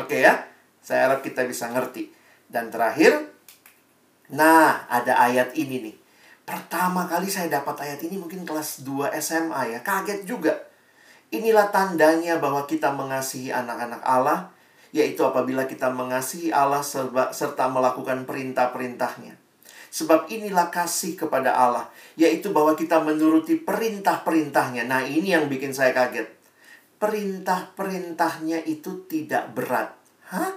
Oke 0.00 0.24
ya? 0.24 0.48
Saya 0.80 1.12
harap 1.12 1.20
kita 1.20 1.44
bisa 1.44 1.68
ngerti. 1.68 2.08
Dan 2.48 2.72
terakhir, 2.72 3.28
nah 4.32 4.88
ada 4.88 5.20
ayat 5.28 5.52
ini 5.52 5.92
nih. 5.92 6.07
Pertama 6.48 7.04
kali 7.04 7.28
saya 7.28 7.60
dapat 7.60 7.76
ayat 7.84 8.00
ini 8.08 8.16
mungkin 8.16 8.48
kelas 8.48 8.80
2 8.80 9.12
SMA 9.20 9.76
ya. 9.76 9.84
Kaget 9.84 10.24
juga. 10.24 10.56
Inilah 11.28 11.68
tandanya 11.68 12.40
bahwa 12.40 12.64
kita 12.64 12.88
mengasihi 12.88 13.52
anak-anak 13.52 14.00
Allah, 14.00 14.48
yaitu 14.96 15.20
apabila 15.28 15.68
kita 15.68 15.92
mengasihi 15.92 16.48
Allah 16.48 16.80
serta 17.36 17.68
melakukan 17.68 18.24
perintah-perintahnya. 18.24 19.36
Sebab 19.92 20.32
inilah 20.32 20.72
kasih 20.72 21.20
kepada 21.20 21.52
Allah, 21.52 21.92
yaitu 22.16 22.48
bahwa 22.48 22.72
kita 22.72 23.04
menuruti 23.04 23.60
perintah-perintahnya. 23.60 24.88
Nah 24.88 25.04
ini 25.04 25.36
yang 25.36 25.52
bikin 25.52 25.76
saya 25.76 25.92
kaget. 25.92 26.32
Perintah-perintahnya 26.96 28.64
itu 28.64 29.04
tidak 29.04 29.52
berat. 29.52 29.92
Hah? 30.32 30.56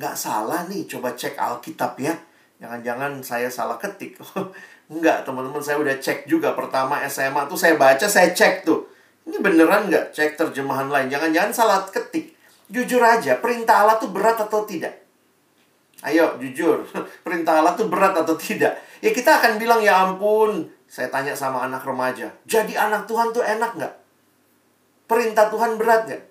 Nggak 0.00 0.16
salah 0.16 0.64
nih, 0.64 0.88
coba 0.88 1.12
cek 1.12 1.36
Alkitab 1.36 2.00
ya. 2.00 2.16
Jangan-jangan 2.60 3.24
saya 3.24 3.48
salah 3.48 3.80
ketik. 3.80 4.20
Enggak, 4.92 5.24
teman-teman 5.24 5.64
saya 5.64 5.80
udah 5.80 5.96
cek 5.96 6.28
juga 6.28 6.52
pertama 6.52 7.00
SMA 7.08 7.48
tuh 7.48 7.56
saya 7.56 7.80
baca, 7.80 8.04
saya 8.04 8.36
cek 8.36 8.68
tuh. 8.68 8.84
Ini 9.24 9.40
beneran 9.40 9.88
nggak 9.88 10.12
cek 10.12 10.36
terjemahan 10.36 10.92
lain? 10.92 11.08
Jangan-jangan 11.08 11.52
salah 11.56 11.78
ketik. 11.88 12.36
Jujur 12.70 13.00
aja, 13.02 13.40
perintah 13.40 13.82
Allah 13.82 13.96
tuh 13.96 14.12
berat 14.12 14.38
atau 14.38 14.62
tidak? 14.68 15.00
Ayo, 16.00 16.40
jujur. 16.40 16.80
Perintah 17.26 17.60
Allah 17.60 17.76
tuh 17.76 17.92
berat 17.92 18.16
atau 18.16 18.32
tidak? 18.32 18.72
Ya 19.04 19.12
kita 19.12 19.36
akan 19.36 19.60
bilang, 19.60 19.84
ya 19.84 20.08
ampun. 20.08 20.72
Saya 20.88 21.12
tanya 21.12 21.36
sama 21.36 21.68
anak 21.68 21.84
remaja. 21.84 22.32
Jadi 22.48 22.72
anak 22.72 23.04
Tuhan 23.04 23.36
tuh 23.36 23.44
enak 23.44 23.76
nggak? 23.76 23.94
Perintah 25.04 25.52
Tuhan 25.52 25.76
berat 25.76 26.08
nggak? 26.08 26.22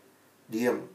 Diem. 0.49 0.89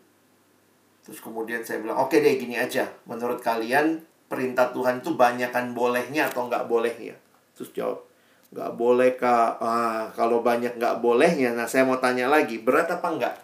Terus 1.06 1.22
kemudian 1.22 1.62
saya 1.62 1.80
bilang, 1.86 2.02
oke 2.02 2.18
deh 2.18 2.34
gini 2.34 2.58
aja. 2.58 2.90
Menurut 3.06 3.38
kalian, 3.40 4.02
perintah 4.34 4.74
Tuhan 4.74 4.98
tuh 4.98 5.14
banyakkan 5.14 5.70
bolehnya 5.70 6.26
atau 6.26 6.50
nggak 6.50 6.66
bolehnya? 6.66 7.14
Terus 7.54 7.70
jawab, 7.70 8.02
nggak 8.50 8.72
boleh 8.74 9.14
kak. 9.14 9.62
Ah, 9.62 10.10
kalau 10.18 10.42
banyak 10.42 10.74
nggak 10.74 10.98
bolehnya, 10.98 11.54
nah 11.54 11.70
saya 11.70 11.86
mau 11.86 12.02
tanya 12.02 12.26
lagi, 12.26 12.58
berat 12.58 12.90
apa 12.90 13.06
nggak? 13.14 13.36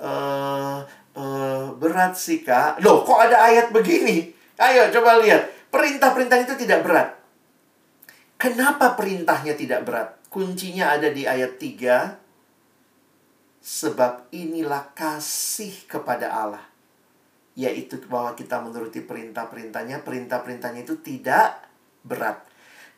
Uh, 0.00 0.80
uh, 1.12 1.76
berat 1.76 2.16
sih 2.16 2.40
kak. 2.40 2.80
Loh, 2.80 3.04
kok 3.04 3.20
ada 3.20 3.36
ayat 3.44 3.68
begini? 3.68 4.32
Ayo 4.56 4.88
coba 4.88 5.20
lihat. 5.20 5.52
Perintah-perintah 5.68 6.40
itu 6.40 6.56
tidak 6.56 6.80
berat. 6.80 7.08
Kenapa 8.40 8.96
perintahnya 8.96 9.52
tidak 9.58 9.84
berat? 9.84 10.08
Kuncinya 10.32 10.94
ada 10.94 11.10
di 11.10 11.26
ayat 11.26 11.58
3. 11.58 12.16
Sebab 13.64 14.30
inilah 14.30 14.94
kasih 14.94 15.86
kepada 15.88 16.30
Allah. 16.30 16.73
Yaitu 17.54 18.02
bahwa 18.10 18.34
kita 18.34 18.58
menuruti 18.58 19.02
perintah-perintahnya. 19.02 20.02
Perintah-perintahnya 20.02 20.82
itu 20.82 20.98
tidak 21.00 21.64
berat. 22.02 22.42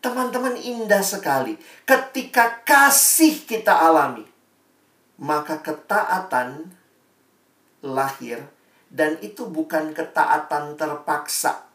Teman-teman 0.01 0.57
indah 0.57 1.05
sekali. 1.05 1.57
Ketika 1.85 2.65
kasih 2.65 3.45
kita 3.45 3.73
alami, 3.73 4.25
maka 5.21 5.61
ketaatan 5.65 6.73
lahir 7.85 8.45
dan 8.93 9.19
itu 9.21 9.49
bukan 9.49 9.93
ketaatan 9.93 10.79
terpaksa, 10.79 11.67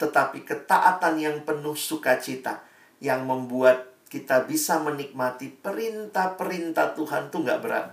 tetapi 0.00 0.42
ketaatan 0.46 1.20
yang 1.20 1.36
penuh 1.44 1.76
sukacita 1.76 2.64
yang 3.02 3.28
membuat 3.28 3.90
kita 4.10 4.44
bisa 4.44 4.82
menikmati 4.82 5.48
perintah-perintah 5.50 6.98
Tuhan 6.98 7.30
tuh 7.30 7.40
nggak 7.46 7.60
berat. 7.62 7.88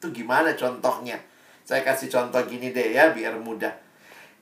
Itu 0.00 0.14
gimana 0.14 0.54
contohnya? 0.56 1.20
Saya 1.68 1.84
kasih 1.84 2.08
contoh 2.08 2.40
gini 2.48 2.72
deh 2.72 2.96
ya, 2.96 3.12
biar 3.12 3.36
mudah. 3.36 3.76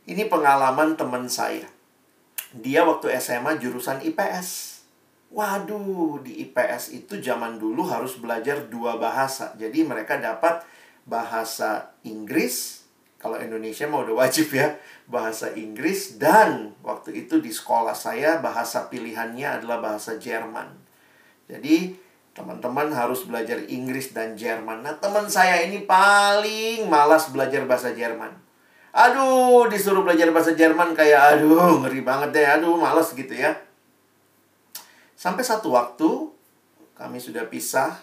Ini 0.06 0.30
pengalaman 0.30 0.94
teman 0.94 1.26
saya 1.26 1.66
dia 2.54 2.86
waktu 2.86 3.12
SMA 3.20 3.60
jurusan 3.60 4.00
IPS. 4.00 4.80
Waduh, 5.34 6.22
di 6.22 6.46
IPS 6.48 6.94
itu 6.94 7.18
zaman 7.18 7.58
dulu 7.58 7.84
harus 7.84 8.16
belajar 8.16 8.70
dua 8.70 8.96
bahasa. 8.96 9.52
Jadi 9.58 9.82
mereka 9.82 10.16
dapat 10.16 10.62
bahasa 11.02 11.92
Inggris, 12.06 12.86
kalau 13.18 13.36
Indonesia 13.36 13.84
mau 13.90 14.06
udah 14.06 14.22
wajib 14.24 14.54
ya, 14.54 14.78
bahasa 15.10 15.52
Inggris 15.52 16.16
dan 16.16 16.72
waktu 16.80 17.26
itu 17.26 17.42
di 17.42 17.50
sekolah 17.50 17.92
saya 17.92 18.38
bahasa 18.38 18.86
pilihannya 18.86 19.60
adalah 19.60 19.82
bahasa 19.82 20.16
Jerman. 20.16 20.72
Jadi 21.50 22.05
teman-teman 22.36 22.92
harus 22.92 23.24
belajar 23.24 23.56
Inggris 23.64 24.12
dan 24.12 24.36
Jerman. 24.36 24.84
Nah, 24.84 25.00
teman 25.00 25.24
saya 25.24 25.64
ini 25.64 25.88
paling 25.88 26.84
malas 26.84 27.32
belajar 27.32 27.64
bahasa 27.64 27.96
Jerman. 27.96 28.28
Aduh, 28.92 29.64
disuruh 29.72 30.04
belajar 30.04 30.28
bahasa 30.28 30.52
Jerman 30.52 30.92
kayak 30.92 31.40
aduh, 31.40 31.80
ngeri 31.80 32.04
banget 32.04 32.36
deh. 32.36 32.44
Aduh, 32.44 32.76
males 32.76 33.08
gitu 33.16 33.32
ya. 33.32 33.56
Sampai 35.16 35.48
satu 35.48 35.72
waktu 35.72 36.28
kami 36.92 37.16
sudah 37.16 37.48
pisah. 37.48 37.96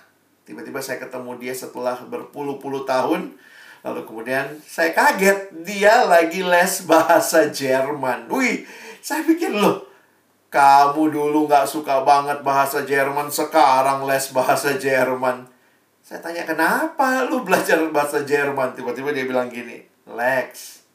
Tiba-tiba 0.43 0.81
saya 0.81 0.97
ketemu 0.97 1.37
dia 1.37 1.53
setelah 1.53 2.01
berpuluh-puluh 2.01 2.89
tahun. 2.89 3.37
Lalu 3.85 4.01
kemudian 4.09 4.49
saya 4.65 4.97
kaget 4.97 5.61
dia 5.61 6.09
lagi 6.09 6.41
les 6.41 6.73
bahasa 6.89 7.53
Jerman. 7.53 8.29
Wih, 8.33 8.65
saya 9.03 9.21
pikir 9.27 9.53
loh, 9.53 9.85
kamu 10.53 11.09
dulu 11.09 11.49
nggak 11.49 11.65
suka 11.65 12.05
banget 12.05 12.45
bahasa 12.45 12.85
Jerman, 12.85 13.33
sekarang 13.33 14.05
les 14.05 14.29
bahasa 14.29 14.77
Jerman. 14.77 15.49
Saya 16.05 16.21
tanya, 16.21 16.45
kenapa 16.45 17.25
lu 17.25 17.41
belajar 17.41 17.81
bahasa 17.89 18.21
Jerman? 18.21 18.77
Tiba-tiba 18.77 19.09
dia 19.09 19.25
bilang 19.25 19.49
gini, 19.49 19.81
Lex, 20.05 20.85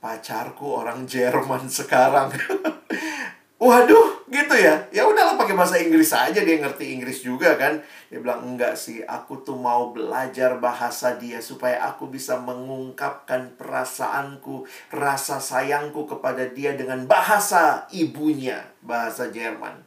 pacarku 0.00 0.72
orang 0.72 1.04
Jerman 1.04 1.68
sekarang. 1.68 2.32
Waduh, 3.56 4.28
gitu 4.28 4.52
ya. 4.52 4.84
Ya 4.92 5.08
udahlah 5.08 5.40
pakai 5.40 5.56
bahasa 5.56 5.80
Inggris 5.80 6.12
aja 6.12 6.44
dia 6.44 6.60
ngerti 6.60 6.92
Inggris 6.92 7.24
juga 7.24 7.56
kan. 7.56 7.80
Dia 8.12 8.20
bilang 8.20 8.44
enggak 8.44 8.76
sih, 8.76 9.00
aku 9.00 9.40
tuh 9.40 9.56
mau 9.56 9.96
belajar 9.96 10.60
bahasa 10.60 11.16
dia 11.16 11.40
supaya 11.40 11.80
aku 11.88 12.12
bisa 12.12 12.36
mengungkapkan 12.36 13.56
perasaanku, 13.56 14.68
rasa 14.92 15.40
sayangku 15.40 16.04
kepada 16.04 16.44
dia 16.52 16.76
dengan 16.76 17.08
bahasa 17.08 17.88
ibunya, 17.96 18.60
bahasa 18.84 19.32
Jerman. 19.32 19.80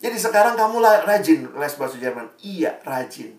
Jadi 0.00 0.16
sekarang 0.16 0.56
kamu 0.56 0.80
rajin 1.04 1.52
les 1.52 1.74
bahasa 1.76 1.96
Jerman? 2.00 2.32
Iya, 2.40 2.80
rajin. 2.80 3.36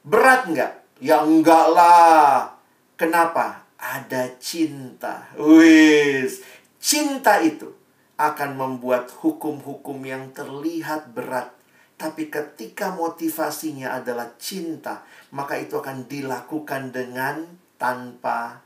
Berat 0.00 0.48
enggak? 0.48 0.80
Ya 0.96 1.20
enggak 1.20 1.66
lah. 1.76 2.56
Kenapa? 2.96 3.70
ada 3.80 4.28
cinta. 4.36 5.32
Wis, 5.40 6.44
cinta 6.76 7.40
itu 7.40 7.79
akan 8.20 8.60
membuat 8.60 9.08
hukum-hukum 9.24 10.04
yang 10.04 10.28
terlihat 10.36 11.16
berat. 11.16 11.56
Tapi 11.96 12.28
ketika 12.28 12.92
motivasinya 12.92 13.96
adalah 13.96 14.36
cinta, 14.36 15.04
maka 15.32 15.56
itu 15.56 15.80
akan 15.80 16.04
dilakukan 16.04 16.92
dengan 16.92 17.48
tanpa 17.80 18.60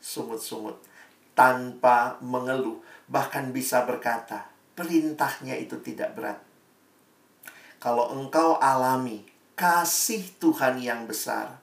sumut-sumut, 0.00 0.80
tanpa 1.36 2.16
mengeluh, 2.24 2.80
bahkan 3.08 3.52
bisa 3.52 3.84
berkata, 3.84 4.48
perintahnya 4.76 5.56
itu 5.56 5.80
tidak 5.80 6.12
berat. 6.16 6.40
Kalau 7.80 8.12
engkau 8.16 8.56
alami 8.60 9.24
kasih 9.56 10.24
Tuhan 10.40 10.80
yang 10.80 11.04
besar, 11.04 11.60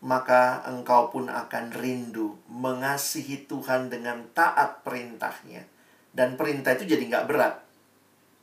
maka 0.00 0.64
engkau 0.64 1.12
pun 1.12 1.28
akan 1.28 1.72
rindu 1.76 2.40
mengasihi 2.48 3.44
Tuhan 3.44 3.92
dengan 3.92 4.24
taat 4.32 4.80
perintahnya. 4.80 5.79
Dan 6.10 6.34
perintah 6.34 6.74
itu 6.74 6.84
jadi 6.90 7.04
nggak 7.06 7.26
berat. 7.30 7.54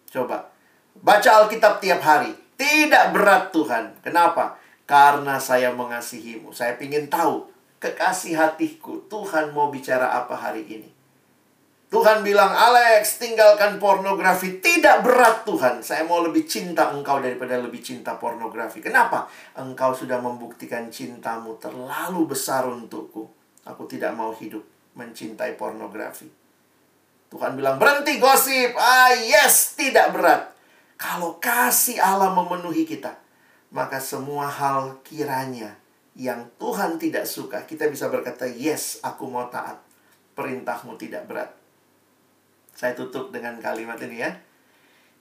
Coba, 0.08 0.48
baca 1.04 1.30
Alkitab 1.44 1.84
tiap 1.84 2.00
hari. 2.00 2.32
Tidak 2.58 3.14
berat 3.14 3.54
Tuhan. 3.54 4.02
Kenapa? 4.02 4.58
Karena 4.88 5.38
saya 5.38 5.76
mengasihimu. 5.76 6.56
Saya 6.56 6.80
ingin 6.80 7.12
tahu 7.12 7.46
kekasih 7.78 8.34
hatiku, 8.40 9.06
Tuhan 9.12 9.54
mau 9.54 9.70
bicara 9.70 10.18
apa 10.18 10.34
hari 10.34 10.66
ini? 10.66 10.90
Tuhan 11.88 12.20
bilang, 12.20 12.52
Alex, 12.52 13.16
tinggalkan 13.16 13.80
pornografi. 13.80 14.60
Tidak 14.60 15.08
berat 15.08 15.48
Tuhan. 15.48 15.80
Saya 15.80 16.04
mau 16.04 16.20
lebih 16.20 16.44
cinta 16.44 16.92
engkau 16.92 17.24
daripada 17.24 17.56
lebih 17.56 17.80
cinta 17.80 18.20
pornografi. 18.20 18.84
Kenapa? 18.84 19.32
Engkau 19.56 19.96
sudah 19.96 20.20
membuktikan 20.20 20.92
cintamu 20.92 21.56
terlalu 21.56 22.28
besar 22.28 22.68
untukku. 22.68 23.32
Aku 23.64 23.88
tidak 23.88 24.12
mau 24.20 24.36
hidup 24.36 24.68
mencintai 25.00 25.56
pornografi. 25.56 26.47
Tuhan 27.28 27.60
bilang, 27.60 27.76
berhenti 27.76 28.18
gosip. 28.18 28.76
Ah, 28.80 29.12
yes, 29.12 29.76
tidak 29.76 30.16
berat. 30.16 30.48
Kalau 30.96 31.38
kasih 31.38 32.00
Allah 32.00 32.34
memenuhi 32.34 32.88
kita, 32.88 33.14
maka 33.70 34.00
semua 34.00 34.48
hal 34.48 34.98
kiranya 35.04 35.76
yang 36.18 36.50
Tuhan 36.58 36.98
tidak 36.98 37.30
suka, 37.30 37.62
kita 37.70 37.86
bisa 37.94 38.10
berkata, 38.10 38.50
yes, 38.50 38.98
aku 39.06 39.30
mau 39.30 39.46
taat. 39.54 39.78
Perintahmu 40.34 40.98
tidak 40.98 41.30
berat. 41.30 41.50
Saya 42.74 42.94
tutup 42.94 43.34
dengan 43.34 43.58
kalimat 43.58 43.98
ini 44.02 44.22
ya. 44.22 44.34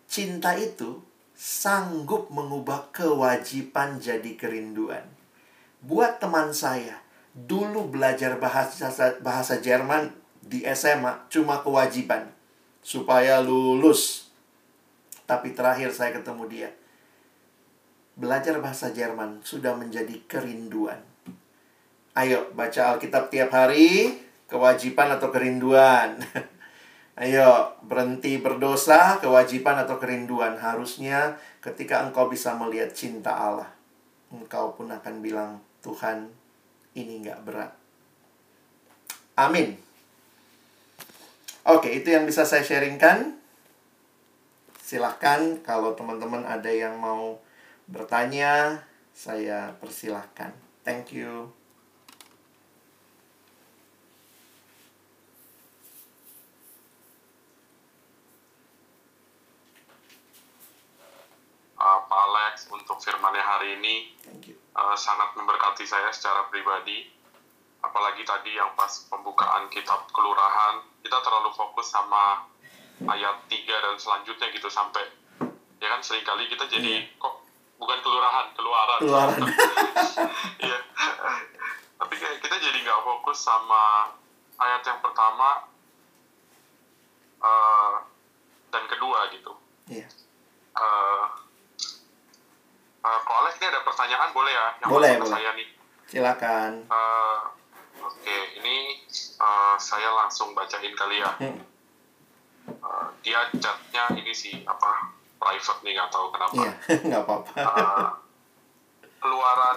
Cinta 0.04 0.56
itu 0.56 1.00
sanggup 1.36 2.32
mengubah 2.32 2.92
kewajiban 2.92 4.00
jadi 4.00 4.36
kerinduan. 4.36 5.04
Buat 5.84 6.20
teman 6.20 6.52
saya, 6.52 7.00
dulu 7.32 7.92
belajar 7.92 8.40
bahasa 8.40 8.88
bahasa 9.20 9.60
Jerman 9.60 10.12
di 10.46 10.62
SMA 10.70 11.26
cuma 11.26 11.60
kewajiban 11.60 12.30
supaya 12.80 13.42
lulus. 13.42 14.30
Tapi 15.26 15.50
terakhir 15.58 15.90
saya 15.90 16.14
ketemu 16.14 16.46
dia. 16.46 16.70
Belajar 18.14 18.62
bahasa 18.62 18.94
Jerman 18.94 19.42
sudah 19.42 19.74
menjadi 19.74 20.14
kerinduan. 20.30 21.02
Ayo 22.16 22.48
baca 22.54 22.96
Alkitab 22.96 23.28
tiap 23.28 23.50
hari, 23.52 24.22
kewajiban 24.46 25.18
atau 25.18 25.28
kerinduan. 25.34 26.16
Ayo, 27.16 27.72
berhenti 27.80 28.36
berdosa, 28.36 29.16
kewajiban 29.16 29.80
atau 29.80 29.96
kerinduan. 29.96 30.60
Harusnya 30.60 31.40
ketika 31.64 32.04
engkau 32.04 32.28
bisa 32.28 32.52
melihat 32.52 32.92
cinta 32.92 33.32
Allah, 33.32 33.72
engkau 34.28 34.76
pun 34.76 34.92
akan 34.92 35.24
bilang, 35.24 35.64
Tuhan, 35.80 36.28
ini 36.92 37.24
nggak 37.24 37.40
berat. 37.40 37.72
Amin. 39.36 39.85
Oke, 41.66 41.90
itu 41.90 42.14
yang 42.14 42.22
bisa 42.22 42.46
saya 42.46 42.62
sharingkan. 42.62 43.34
Silahkan 44.78 45.58
kalau 45.66 45.98
teman-teman 45.98 46.46
ada 46.46 46.70
yang 46.70 46.94
mau 47.02 47.42
bertanya, 47.90 48.86
saya 49.10 49.74
persilahkan. 49.82 50.54
Thank 50.86 51.10
you. 51.10 51.50
uh, 61.86 62.00
Pak 62.08 62.20
Alex 62.28 62.54
untuk 62.72 62.98
firmannya 62.98 63.42
hari 63.42 63.78
ini 63.78 63.94
uh, 64.74 64.96
sangat 64.98 65.36
memberkati 65.38 65.86
saya 65.86 66.10
secara 66.10 66.48
pribadi. 66.50 67.15
Apalagi 67.96 68.28
tadi 68.28 68.52
yang 68.52 68.76
pas 68.76 68.92
pembukaan 69.08 69.72
kitab 69.72 70.04
kelurahan, 70.12 70.84
kita 71.00 71.16
terlalu 71.16 71.48
fokus 71.56 71.88
sama 71.88 72.44
ayat 73.08 73.40
3 73.48 73.56
dan 73.56 73.96
selanjutnya 73.96 74.52
gitu 74.52 74.68
sampai 74.68 75.00
ya 75.80 75.88
kan 75.88 76.04
sering 76.04 76.20
kali 76.20 76.44
kita 76.44 76.68
jadi 76.68 77.08
yeah. 77.08 77.16
kok 77.16 77.40
bukan 77.80 77.96
kelurahan, 78.04 78.52
keluaran. 78.52 79.00
Keluaran. 79.00 79.40
Iya. 80.60 80.76
Tapi 81.96 82.14
kayak 82.20 82.44
kita 82.44 82.56
jadi 82.60 82.84
nggak 82.84 83.00
fokus 83.00 83.40
sama 83.40 84.12
ayat 84.60 84.84
yang 84.84 85.00
pertama 85.00 85.64
uh, 87.40 88.04
dan 88.76 88.84
kedua 88.92 89.32
gitu. 89.32 89.56
Iya. 89.88 90.04
Yeah. 90.04 90.10
Uh, 90.76 91.24
Uh, 93.06 93.22
Ko 93.22 93.38
Alex 93.38 93.54
ini 93.62 93.70
ada 93.70 93.86
pertanyaan 93.86 94.34
boleh 94.34 94.50
ya? 94.50 94.66
Yang 94.82 94.90
boleh, 94.90 95.12
boleh. 95.22 95.30
saya 95.30 95.50
nih. 95.54 95.68
Silakan. 96.10 96.90
Uh. 96.90 97.55
Ini 98.66 99.06
uh, 99.38 99.78
saya 99.78 100.10
langsung 100.10 100.50
bacain 100.58 100.90
kali 100.98 101.22
ya. 101.22 101.30
Hmm. 101.38 101.62
Uh, 102.66 103.06
dia 103.22 103.46
chatnya 103.62 104.10
ini 104.18 104.34
sih 104.34 104.66
apa 104.66 105.14
private 105.38 105.80
nih 105.86 105.92
nggak 105.94 106.10
tahu 106.10 106.26
kenapa. 106.34 106.54
Iya, 106.58 106.72
nggak 107.08 107.22
apa-apa. 107.22 107.52
uh, 107.62 108.08
keluaran 109.22 109.76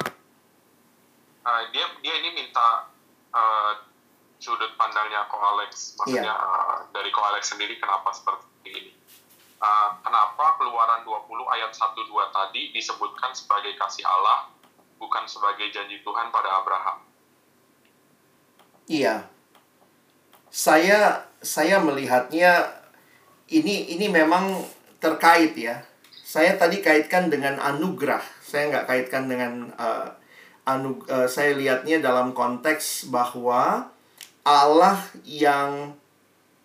uh, 1.45 1.63
dia 1.69 1.85
dia 2.01 2.15
ini 2.17 2.29
minta 2.33 2.89
uh, 3.29 3.71
sudut 4.41 4.73
pandangnya 4.73 5.29
Ko 5.29 5.37
Alex, 5.37 5.93
maksudnya 6.01 6.33
yeah. 6.33 6.81
uh, 6.81 6.89
dari 6.89 7.13
Ko 7.13 7.21
Alex 7.21 7.53
sendiri 7.53 7.77
kenapa 7.77 8.09
seperti 8.09 8.47
ini? 8.73 8.91
uh, 9.59 9.89
kenapa 10.01 10.55
keluaran 10.57 11.03
20 11.03 11.55
ayat 11.59 11.71
1-2 11.75 12.07
tadi 12.31 12.71
disebutkan 12.71 13.31
sebagai 13.35 13.75
kasih 13.75 14.07
Allah, 14.07 14.49
bukan 14.97 15.27
sebagai 15.27 15.67
janji 15.71 15.99
Tuhan 16.01 16.31
pada 16.31 16.63
Abraham? 16.63 17.03
Iya. 18.89 19.29
Saya 20.49 21.29
saya 21.45 21.77
melihatnya 21.77 22.65
ini 23.53 23.93
ini 23.93 24.09
memang 24.09 24.65
terkait 24.97 25.53
ya. 25.53 25.85
Saya 26.25 26.57
tadi 26.57 26.81
kaitkan 26.81 27.29
dengan 27.29 27.61
anugerah. 27.61 28.21
Saya 28.41 28.73
nggak 28.73 28.89
kaitkan 28.89 29.29
dengan 29.29 29.69
uh, 29.77 30.09
anu 30.65 30.97
uh, 31.05 31.29
saya 31.29 31.53
lihatnya 31.53 32.01
dalam 32.01 32.33
konteks 32.33 33.13
bahwa 33.13 33.93
Allah 34.41 34.97
yang 35.21 35.93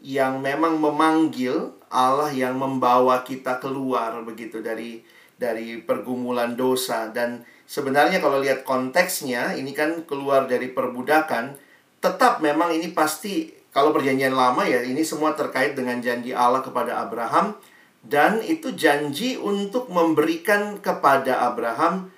yang 0.00 0.40
memang 0.40 0.80
memanggil 0.80 1.76
Allah 1.92 2.32
yang 2.32 2.56
membawa 2.56 3.20
kita 3.24 3.60
keluar 3.60 4.20
begitu 4.24 4.64
dari 4.64 5.00
dari 5.36 5.80
pergumulan 5.80 6.56
dosa 6.56 7.08
dan 7.12 7.44
sebenarnya 7.64 8.20
kalau 8.20 8.40
lihat 8.44 8.64
konteksnya 8.68 9.56
ini 9.56 9.72
kan 9.72 10.04
keluar 10.04 10.44
dari 10.44 10.72
perbudakan 10.72 11.56
tetap 12.04 12.44
memang 12.44 12.68
ini 12.76 12.92
pasti 12.92 13.48
kalau 13.72 13.96
perjanjian 13.96 14.36
lama 14.36 14.68
ya 14.68 14.84
ini 14.84 15.00
semua 15.00 15.32
terkait 15.32 15.72
dengan 15.72 15.96
janji 16.04 16.36
Allah 16.36 16.60
kepada 16.60 17.00
Abraham 17.00 17.56
dan 18.04 18.44
itu 18.44 18.76
janji 18.76 19.40
untuk 19.40 19.88
memberikan 19.88 20.76
kepada 20.84 21.48
Abraham 21.48 22.12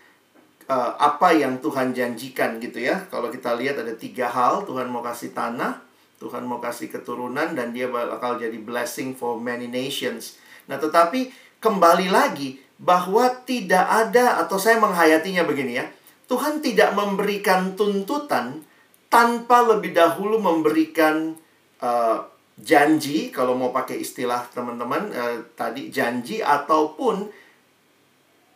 uh, 0.66 0.93
apa 0.99 1.30
yang 1.30 1.62
Tuhan 1.62 1.95
janjikan 1.95 2.59
gitu 2.59 2.82
ya 2.82 3.07
kalau 3.07 3.30
kita 3.30 3.55
lihat 3.55 3.78
ada 3.78 3.95
tiga 3.95 4.26
hal 4.26 4.66
Tuhan 4.66 4.91
mau 4.91 5.07
kasih 5.07 5.30
tanah 5.30 5.87
Tuhan 6.16 6.49
mau 6.49 6.61
kasih 6.61 6.89
keturunan 6.89 7.53
dan 7.53 7.76
dia 7.76 7.93
bakal 7.93 8.41
jadi 8.41 8.57
blessing 8.57 9.12
for 9.12 9.37
many 9.37 9.68
nations. 9.68 10.41
Nah, 10.64 10.80
tetapi 10.80 11.28
kembali 11.61 12.09
lagi 12.09 12.57
bahwa 12.80 13.28
tidak 13.45 13.84
ada 13.84 14.41
atau 14.41 14.57
saya 14.57 14.80
menghayatinya 14.80 15.45
begini 15.45 15.80
ya. 15.80 15.87
Tuhan 16.26 16.59
tidak 16.59 16.97
memberikan 16.99 17.78
tuntutan 17.78 18.65
tanpa 19.16 19.64
lebih 19.64 19.96
dahulu 19.96 20.36
memberikan 20.36 21.32
uh, 21.80 22.20
janji 22.60 23.32
kalau 23.32 23.56
mau 23.56 23.72
pakai 23.72 24.04
istilah 24.04 24.44
teman-teman 24.52 25.08
uh, 25.08 25.40
tadi 25.56 25.88
janji 25.88 26.44
ataupun 26.44 27.24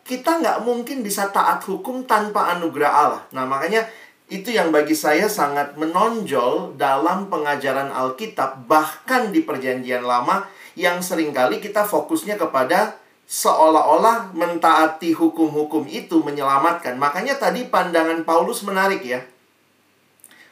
kita 0.04 0.36
nggak 0.44 0.60
mungkin 0.68 1.00
bisa 1.00 1.32
taat 1.32 1.64
hukum 1.64 2.04
tanpa 2.04 2.52
anugerah 2.52 2.92
Allah. 2.92 3.22
Nah 3.32 3.48
makanya 3.48 3.88
itu 4.28 4.52
yang 4.52 4.68
bagi 4.68 4.92
saya 4.92 5.32
sangat 5.32 5.80
menonjol 5.80 6.76
dalam 6.76 7.32
pengajaran 7.32 7.88
Alkitab, 7.88 8.68
bahkan 8.68 9.32
di 9.32 9.40
Perjanjian 9.40 10.04
Lama, 10.04 10.44
yang 10.76 11.00
sering 11.00 11.32
kali 11.32 11.58
kita 11.58 11.88
fokusnya 11.88 12.36
kepada 12.36 13.00
seolah-olah 13.26 14.30
mentaati 14.36 15.16
hukum-hukum 15.16 15.88
itu 15.88 16.22
menyelamatkan. 16.22 16.94
Makanya 17.00 17.38
tadi 17.40 17.66
pandangan 17.66 18.22
Paulus 18.22 18.62
menarik 18.62 19.02
ya. 19.02 19.24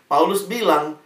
Paulus 0.08 0.48
bilang, 0.48 0.96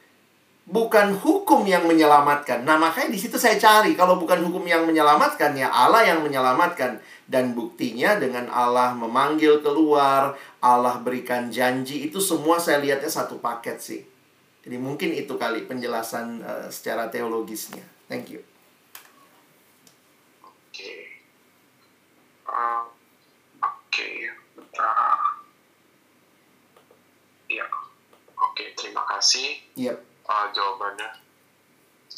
bukan 0.63 1.19
hukum 1.19 1.67
yang 1.67 1.91
menyelamatkan. 1.91 2.63
Nah, 2.63 2.79
makanya 2.79 3.11
di 3.11 3.19
situ 3.19 3.35
saya 3.35 3.59
cari 3.59 3.99
kalau 3.99 4.15
bukan 4.17 4.47
hukum 4.47 4.63
yang 4.63 4.87
menyelamatkan 4.87 5.59
ya 5.59 5.67
Allah 5.69 6.07
yang 6.07 6.23
menyelamatkan 6.23 7.03
dan 7.27 7.53
buktinya 7.53 8.15
dengan 8.17 8.47
Allah 8.47 8.95
memanggil 8.95 9.59
keluar, 9.59 10.39
Allah 10.63 11.03
berikan 11.03 11.51
janji 11.51 12.07
itu 12.07 12.23
semua 12.23 12.63
saya 12.63 12.79
lihatnya 12.79 13.11
satu 13.11 13.43
paket 13.43 13.79
sih. 13.83 14.03
Jadi 14.63 14.79
mungkin 14.79 15.11
itu 15.11 15.35
kali 15.35 15.67
penjelasan 15.67 16.39
uh, 16.39 16.69
secara 16.71 17.11
teologisnya. 17.11 17.83
Thank 18.07 18.31
you. 18.31 18.41
Oke. 20.47 20.71
Okay. 20.71 21.01
Uh, 22.47 22.87
Oke. 23.59 23.91
Okay. 23.91 24.17
Uh, 24.79 25.19
ya. 27.51 27.67
Oke, 28.63 28.71
okay, 28.71 28.79
terima 28.79 29.03
kasih. 29.11 29.59
Yep. 29.75 29.99
Uh, 30.23 30.47
jawabannya. 30.55 31.11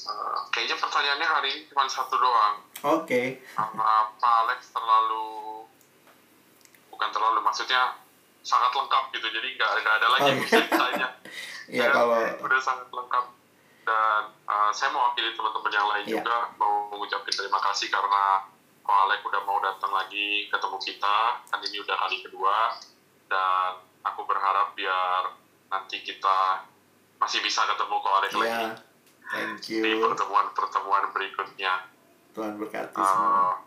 Uh, 0.05 0.37
kayaknya 0.53 0.77
pertanyaannya 0.77 1.25
hari 1.25 1.49
ini 1.57 1.61
cuma 1.73 1.89
satu 1.89 2.21
doang. 2.21 2.61
Oke. 2.85 3.09
Okay. 3.09 3.27
Karena 3.57 4.13
Pak 4.21 4.35
Alex 4.45 4.69
terlalu 4.69 5.65
bukan 6.93 7.09
terlalu 7.17 7.41
maksudnya 7.41 7.97
sangat 8.45 8.77
lengkap 8.77 9.09
gitu 9.17 9.25
jadi 9.33 9.49
nggak 9.57 9.71
ada 9.73 9.91
ada 9.97 10.09
lagi 10.13 10.27
yang 10.37 10.41
bisa 10.45 10.61
ditanya 10.69 11.09
Iya, 11.65 11.89
kalau 11.97 12.21
udah 12.45 12.61
sangat 12.61 12.93
lengkap 12.93 13.25
dan 13.89 14.23
uh, 14.45 14.69
saya 14.69 14.93
mewakili 14.93 15.33
teman-teman 15.33 15.73
yang 15.73 15.89
lain 15.89 16.05
Iya. 16.05 16.13
juga 16.21 16.37
mau 16.61 16.93
mengucapkan 16.93 17.33
terima 17.33 17.57
kasih 17.65 17.89
karena 17.89 18.45
Ko 18.85 18.93
Alek 18.93 19.25
udah 19.25 19.43
mau 19.49 19.57
datang 19.65 19.97
lagi 19.97 20.53
ketemu 20.53 20.77
kita 20.77 21.17
kan 21.41 21.61
ini 21.65 21.81
udah 21.81 21.97
kali 21.97 22.21
kedua 22.21 22.77
dan 23.33 23.81
aku 24.05 24.29
berharap 24.29 24.77
biar 24.77 25.44
nanti 25.75 26.07
kita 26.07 26.63
masih 27.19 27.43
bisa 27.43 27.67
ketemu 27.67 27.97
Alek 27.99 28.33
lagi 28.39 28.47
Iya, 28.47 28.71
thank 29.35 29.59
di 29.67 29.91
you. 29.91 30.07
pertemuan-pertemuan 30.07 31.11
berikutnya. 31.11 31.91
Tuhan 32.31 32.55
berkati 32.55 32.95
Uh, 32.95 33.03
semua. 33.03 33.59